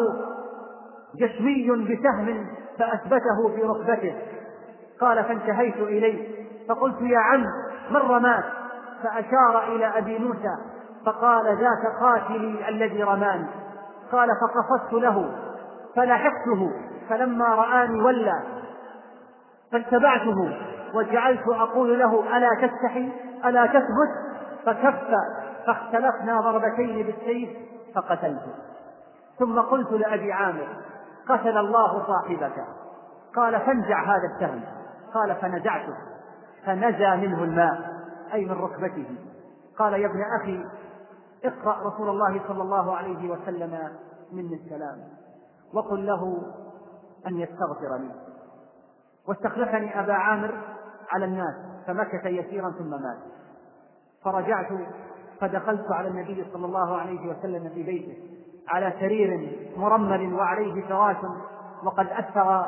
[1.16, 2.48] جشمي بسهم
[2.80, 4.16] فأثبته في ركبته
[5.02, 6.41] قال فانتهيت إليه.
[6.70, 7.46] فقلت يا عم
[7.90, 8.44] من رماك
[9.04, 10.58] فأشار إلى أبي موسى
[11.06, 13.48] فقال ذاك قاتلي الذي رماني.
[14.12, 15.32] قال فقصدت له
[15.96, 16.72] فلحقته
[17.10, 18.42] فلما رآني ولى
[19.72, 20.58] فاتبعته
[20.94, 23.12] وجعلت أقول له ألا تستحي؟
[23.46, 24.12] ألا تثبت؟
[24.66, 25.16] فكف
[25.68, 27.50] فاختلفنا ضربتين بالسيف
[27.96, 28.54] فقتلته.
[29.40, 30.68] ثم قلت لأبي عامر
[31.30, 32.66] قتل الله صاحبك.
[33.36, 34.62] قال فانزع هذا السهم.
[35.14, 36.11] قال فنزعته.
[36.66, 37.92] فنزى منه الماء
[38.34, 39.06] أي من ركبته.
[39.78, 40.66] قال يا ابن أخي
[41.46, 43.80] اقرأ رسول الله صلى الله عليه وسلم
[44.32, 44.98] مني السلام
[45.74, 46.42] وقل له
[47.28, 48.12] أن يستغفر لي.
[49.28, 50.62] واستخلفني أبا عامر
[51.12, 51.56] على الناس
[51.88, 53.20] فمكث يسيرا ثم مات.
[54.24, 54.68] فرجعت
[55.40, 58.18] فدخلت على النبي صلى الله عليه وسلم في بيته
[58.70, 61.18] على سرير مرمل وعليه فراش
[61.84, 62.66] وقد أثر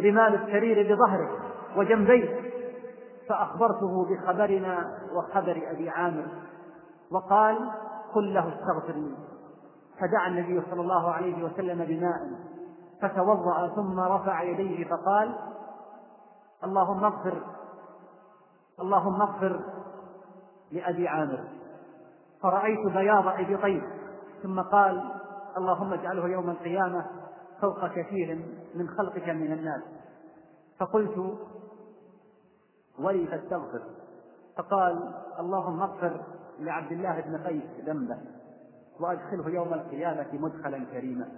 [0.00, 1.30] رمال السرير بظهره
[1.76, 2.43] وجنبيه.
[3.28, 6.26] فأخبرته بخبرنا وخبر أبي عامر
[7.10, 7.70] وقال
[8.14, 9.16] قل له استغفر لي.
[10.00, 12.30] فدعا النبي صلى الله عليه وسلم بماء
[13.02, 15.34] فتوضأ ثم رفع يديه فقال
[16.64, 17.42] اللهم اغفر
[18.80, 19.60] اللهم اغفر
[20.72, 21.44] لأبي عامر.
[22.42, 23.82] فرأيت بياض إبطيه
[24.42, 25.10] ثم قال
[25.56, 27.06] اللهم اجعله يوم القيامة
[27.60, 28.44] فوق كثير
[28.74, 29.82] من خلقك من الناس.
[30.80, 31.38] فقلت
[32.98, 33.82] ولي فاستغفر.
[34.56, 36.20] فقال اللهم اغفر
[36.58, 38.18] لعبد الله بن قيس ذنبه
[39.00, 41.28] وأدخله يوم القيامة مدخلا كريما.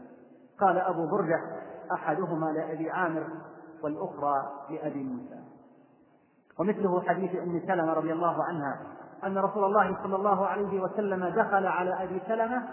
[0.61, 1.41] قال أبو بردة
[1.93, 3.27] أحدهما لأبي عامر
[3.83, 5.41] والأخرى لأبي موسى.
[6.59, 8.81] ومثله حديث أم سلمة رضي الله عنها
[9.25, 12.69] أن رسول الله صلى الله عليه وسلم دخل على أبي سلمة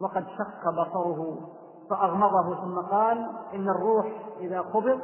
[0.00, 1.48] وقد شق بصره
[1.90, 4.06] فأغمضه ثم قال إن الروح
[4.40, 5.00] إذا قبض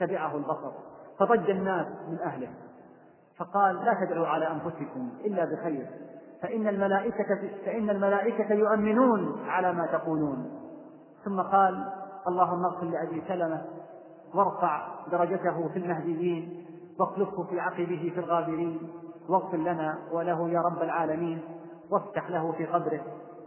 [0.00, 0.72] تبعه البصر.
[1.18, 2.48] فضج الناس من أهله.
[3.36, 5.86] فقال لا تدعوا على أنفسكم إلا بخير.
[6.42, 10.50] فإن الملائكة فإن الملائكة يؤمنون على ما تقولون.
[11.24, 11.92] ثم قال
[12.28, 13.64] اللهم اغفر لأبي سلمة
[14.34, 16.66] وارفع درجته في المهديين
[16.98, 18.90] واخلفه في عقبه في الغابرين
[19.28, 21.40] واغفر لنا وله يا رب العالمين
[21.90, 23.00] وافتح له في قبره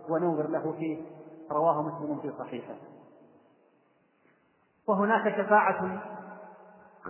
[0.10, 1.02] ونور له فيه.
[1.52, 2.74] رواه مسلم في صحيحه.
[4.88, 6.02] وهناك شفاعة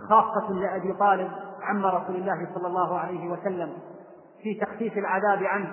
[0.08, 1.30] خاصة لأبي طالب
[1.62, 3.72] عم رسول الله صلى الله عليه وسلم
[4.42, 5.72] في تخفيف العذاب عنه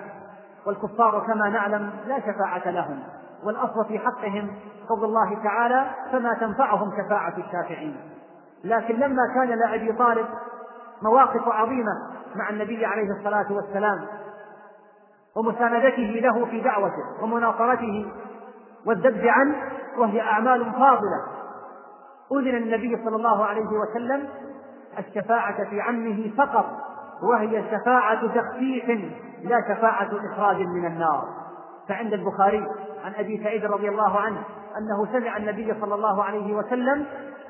[0.66, 3.02] والكفار كما نعلم لا شفاعة لهم
[3.44, 4.50] والأصل في حقهم
[4.88, 7.96] قول الله تعالى فما تنفعهم شفاعة الشافعين.
[8.64, 10.26] لكن لما كان لأبي طالب
[11.02, 11.92] مواقف عظيمة
[12.34, 14.06] مع النبي عليه الصلاة والسلام
[15.36, 18.12] ومساندته له في دعوته ومناصرته
[18.86, 19.56] والذب عنه
[19.98, 21.37] وهي أعمال فاضلة
[22.32, 24.28] أذن النبي صلى الله عليه وسلم
[24.98, 26.66] الشفاعة في عمه فقط
[27.22, 28.88] وهي شفاعة تخفيف
[29.42, 31.24] لا شفاعة إخراج من النار.
[31.88, 32.66] فعند البخاري
[33.04, 34.42] عن أبي سعيد رضي الله عنه
[34.78, 37.06] أنه سمع النبي صلى الله عليه وسلم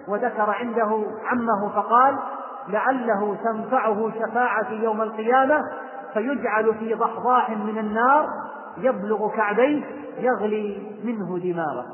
[0.08, 2.18] وذكر عنده عمه فقال
[2.68, 5.60] لعله تنفعه شفاعة يوم القيامة
[6.14, 8.28] فيجعل في ضحضاح من النار
[8.78, 9.84] يبلغ كعبيه
[10.18, 11.86] يغلي منه دماغه.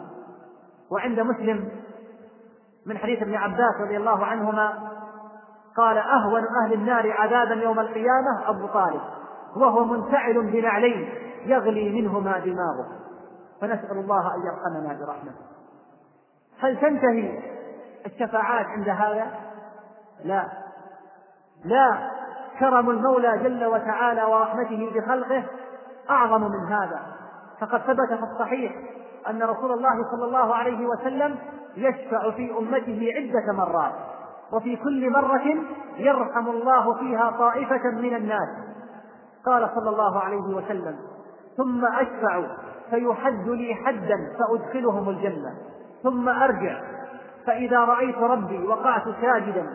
[0.90, 1.68] وعند مسلم
[2.86, 4.90] من حديث ابن عباس رضي الله عنهما
[5.76, 9.00] قال أهون أهل النار عذابا يوم القيامة أبو طالب
[9.56, 11.08] وهو منتعل بنعلين
[11.46, 12.86] يغلي منهما دماغه.
[13.60, 15.44] فنسأل الله أن يرحمنا برحمته.
[16.60, 17.42] هل تنتهي
[18.06, 19.26] الشفاعات عند هذا؟
[20.24, 20.48] لا.
[21.64, 22.10] لا.
[22.58, 25.44] كرم المولى جل وتعالى ورحمته بخلقه
[26.10, 27.00] أعظم من هذا.
[27.60, 28.72] فقد ثبت في الصحيح
[29.30, 31.36] أن رسول الله صلى الله عليه وسلم
[31.76, 33.92] يشفع في أمته عدة مرات
[34.52, 35.42] وفي كل مرة
[35.96, 38.48] يرحم الله فيها طائفة من الناس.
[39.46, 40.96] قال صلى الله عليه وسلم
[41.56, 42.42] ثم أشفع
[42.90, 45.54] فيحد لي حدا فأدخلهم الجنة.
[46.02, 46.80] ثم أرجع
[47.46, 49.66] فإذا رأيت ربي وقعت ساجدا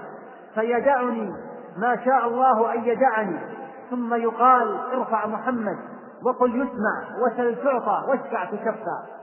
[0.55, 1.33] فيدعني
[1.77, 3.39] ما شاء الله أن يدعني.
[3.89, 5.77] ثم يقال ارفع محمد
[6.23, 9.18] وقل يسمع وسل تعطى واشفع تشفع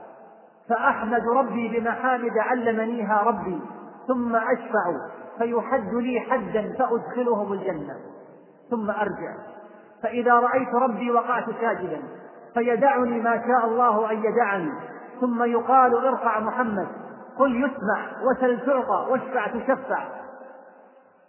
[0.69, 3.59] فأحمد ربي بمحامد علمنيها ربي
[4.07, 4.93] ثم أشفع
[5.37, 7.95] فيحد لي حدا فأدخلهم الجنة
[8.69, 9.35] ثم أرجع.
[10.03, 12.01] فإذا رأيت ربي وقعت ساجدا
[12.53, 14.71] فيدعني ما شاء الله أن يدعني
[15.21, 16.87] ثم يقال ارفع محمد
[17.39, 20.03] قل يسمع وسل تعطى واشفع تشفع.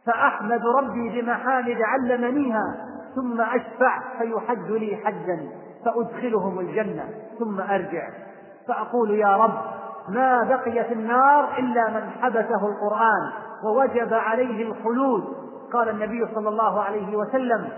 [0.07, 2.76] فأحمد ربي بمحامد علمنيها
[3.14, 5.49] ثم أشفع فيحد لي حدا
[5.84, 7.05] فأدخلهم الجنة
[7.39, 8.28] ثم أرجع.
[8.68, 9.60] فأقول يا رب
[10.08, 13.32] ما بقي في النار إلا من حبسه القرآن
[13.64, 15.24] ووجب عليه الخلود.
[15.72, 17.68] قال النبي صلى الله عليه وسلم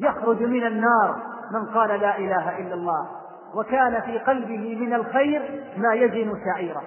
[0.00, 1.16] يخرج من النار
[1.50, 3.06] من قال لا إله إلا الله
[3.54, 6.82] وكان في قلبه من الخير ما يزن شعيره.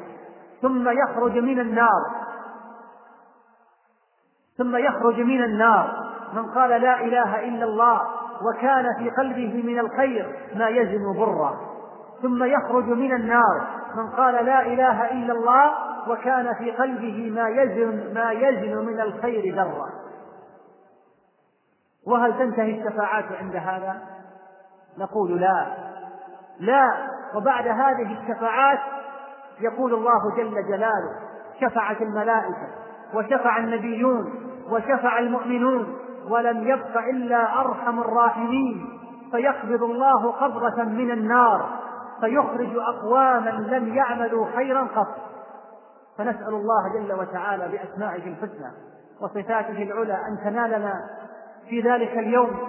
[0.61, 2.11] ثم يخرج من النار
[4.57, 8.01] ثم يخرج من النار من قال لا إله إلا الله
[8.41, 11.70] وكان في قلبه من الخير ما يزن برا
[12.22, 13.67] ثم يخرج من النار.
[13.95, 15.72] من قال لا إله إلا الله
[16.07, 19.89] وكان في قلبه ما يزن ما يزن من الخير ذرة.
[22.07, 24.01] وهل تنتهي الشفاعات عند هذا؟
[24.97, 25.65] نقول لا.
[26.59, 26.91] لا.
[27.36, 28.80] وبعد هذه الشفاعات
[29.59, 31.19] يقول الله جل جلاله
[31.61, 32.67] شفعت الملائكة
[33.13, 34.34] وشفع النبيون
[34.69, 35.97] وشفع المؤمنون
[36.30, 38.99] ولم يبق إلا أرحم الراحمين.
[39.32, 41.80] فيقبض الله قبضة من النار.
[42.22, 45.15] فيخرج أقواما لم يعملوا خيرا قط.
[46.18, 48.72] فنسأل الله جل وتعالى بأسمائه الحسنى
[49.22, 50.93] وصفاته العلى أن تنالنا
[51.69, 52.60] في ذلك اليوم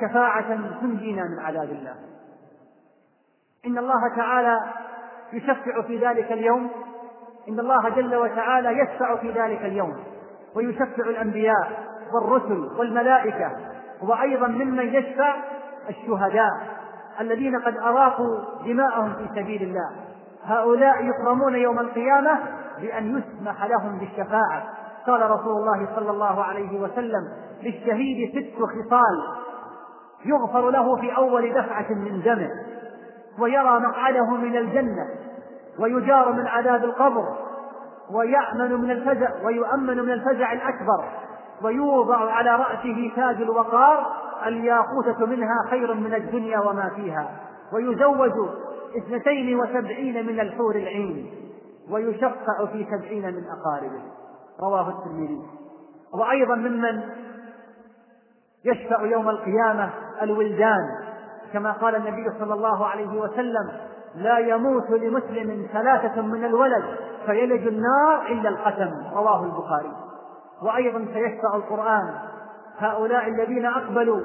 [0.00, 1.94] شفاعة تنجينا من عذاب الله.
[3.66, 4.60] إن الله تعالى
[5.32, 6.70] يشفع في ذلك اليوم.
[7.48, 9.96] إن الله جل وتعالى يشفع في ذلك اليوم.
[10.56, 13.50] ويشفع الأنبياء والرسل والملائكة.
[14.02, 15.36] وأيضا ممن يشفع
[15.88, 16.81] الشهداء.
[17.20, 19.90] الذين قد أراقوا دماءهم في سبيل الله.
[20.44, 22.38] هؤلاء يكرمون يوم القيامة
[22.80, 24.62] بأن يسمح لهم بالشفاعة.
[25.06, 27.28] قال رسول الله صلى الله عليه وسلم
[27.62, 29.42] للشهيد ست خصال
[30.24, 32.50] يغفر له في أول دفعة من دمه
[33.38, 35.06] ويرى مقعده من الجنة
[35.78, 37.36] ويجار من عذاب القبر
[38.10, 41.04] ويأمن من الفزع ويؤمن من الفزع الأكبر
[41.62, 44.06] ويوضع على رأسه تاج الوقار
[44.48, 47.40] الياقوتة منها خير من الدنيا وما فيها
[47.72, 48.32] ويزوج
[48.96, 51.30] اثنتين وسبعين من الحور العين
[51.90, 54.02] ويشفع في سبعين من أقاربه.
[54.60, 55.42] رواه الترمذي.
[56.14, 57.02] وأيضا ممن
[58.64, 59.90] يشفع يوم القيامة
[60.22, 60.98] الولدان
[61.52, 63.70] كما قال النبي صلى الله عليه وسلم
[64.14, 66.84] لا يموت لمسلم ثلاثة من الولد
[67.26, 69.92] فيلج النار إلا القتم رواه البخاري.
[70.62, 72.14] وأيضا سيشفع القرآن
[72.82, 74.20] هؤلاء الذين أقبلوا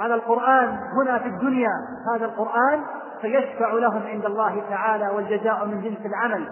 [0.00, 1.72] على القرآن هنا في الدنيا
[2.14, 2.80] هذا القرآن
[3.20, 6.48] فيشفع لهم عند الله تعالى والجزاء من جنس العمل.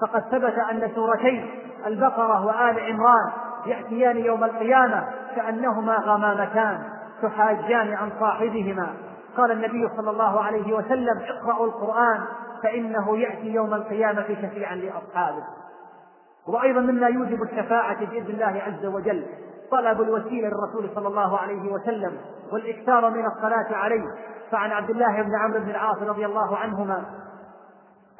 [0.00, 1.50] فقد ثبت أن سورتين
[1.86, 3.32] البقرة وآل عمران
[3.66, 5.04] يأتيان يوم القيامة
[5.36, 6.82] كأنهما غمامتان
[7.22, 8.88] تحاجان عن صاحبهما.
[9.36, 12.20] قال النبي صلى الله عليه وسلم اقرأوا القرآن
[12.62, 15.44] فإنه يأتي يوم القيامة شفيعا لأصحابه.
[16.48, 19.26] وأيضا مما يوجب الشفاعة بإذن الله عز وجل.
[19.70, 22.12] طلب الوسيلة للرسول صلى الله عليه وسلم
[22.52, 24.04] والإكثار من الصلاة عليه
[24.50, 27.04] فعن عبد الله بن عمرو بن العاص رضي الله عنهما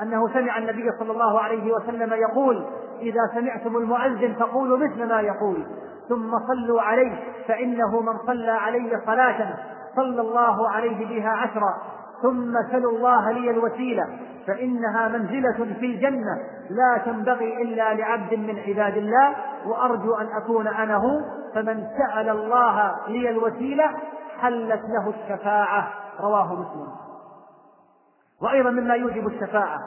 [0.02, 2.66] أنه سمع النبي صلى الله عليه وسلم يقول
[3.00, 5.66] إذا سمعتم المؤذن فقولوا مثل ما يقول
[6.08, 9.54] ثم صلوا عليه فإنه من صلى علي صلاة
[9.96, 11.74] صلى الله عليه بها عشرا.
[12.22, 14.04] ثم سلوا الله لي الوسيلة
[14.46, 16.36] فإنها منزلة في الجنة
[16.70, 19.34] لا تنبغي إلا لعبد من عباد الله
[19.66, 21.20] وأرجو أن أكون أنا هو
[21.54, 23.90] فمن سأل الله لي الوسيلة
[24.40, 25.88] حلت له الشفاعة
[26.20, 26.88] رواه مسلم.
[28.42, 29.78] وأيضا مما يوجب الشفاعة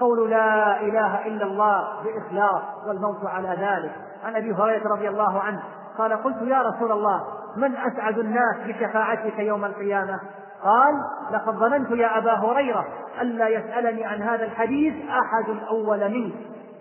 [0.00, 3.92] قول لا إله إلا الله بإخلاص والموت على ذلك.
[4.24, 5.62] عن أبي هريرة رضي الله عنه
[5.98, 7.24] قال قلت يا رسول الله
[7.56, 10.20] من أسعد الناس بشفاعتك يوم القيامة؟
[10.64, 10.94] قال
[11.32, 12.86] لقد ظننت يا أبا هريرة
[13.20, 16.34] ألا يسألني عن هذا الحديث أحد أول منك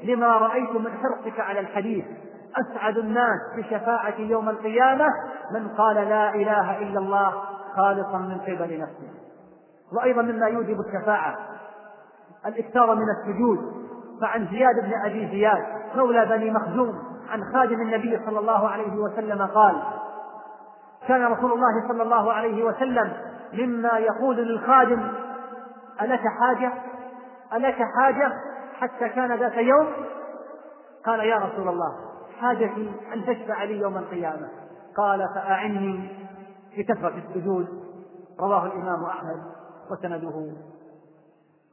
[0.03, 2.05] لما رأيت من حرصك على الحديث؟
[2.57, 5.05] أسعد الناس بشفاعة يوم القيامة
[5.53, 7.33] من قال لا إله إلا الله
[7.75, 9.09] خالصا من قبل نفسه.
[9.93, 11.37] وأيضا مما يوجب الشفاعة.
[12.45, 13.81] الإكثار من السجود.
[14.21, 15.63] فعن زياد بن أبي زياد
[15.95, 16.99] مولى بني مخزوم
[17.29, 19.83] عن خادم النبي صلى الله عليه وسلم قال
[21.07, 23.13] كان رسول الله صلى الله عليه وسلم
[23.53, 25.11] مما يقول للخادم
[26.01, 26.73] ألك حاجة؟
[27.53, 28.31] ألك حاجة؟
[28.73, 29.87] حتى كان ذات يوم؟
[31.05, 34.49] قال يا رسول الله حاجتي أن تشفع لي يوم القيامة.
[34.97, 36.09] قال فأعني
[36.77, 37.67] بكثرة السجود.
[38.39, 39.43] رواه الإمام أحمد
[39.91, 40.51] وسنده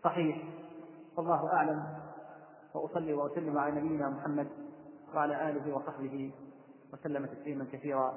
[0.04, 0.36] صحيح.
[1.16, 1.82] والله أعلم.
[2.74, 4.48] وأصلي وأسلم على نبينا محمد
[5.14, 6.32] وعلى آله وصحبه
[6.92, 8.14] وسلم تسليما كثيرا.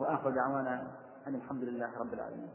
[0.00, 0.82] وآخر دعوانا
[1.26, 2.50] أن الحمد لله رب العالمين.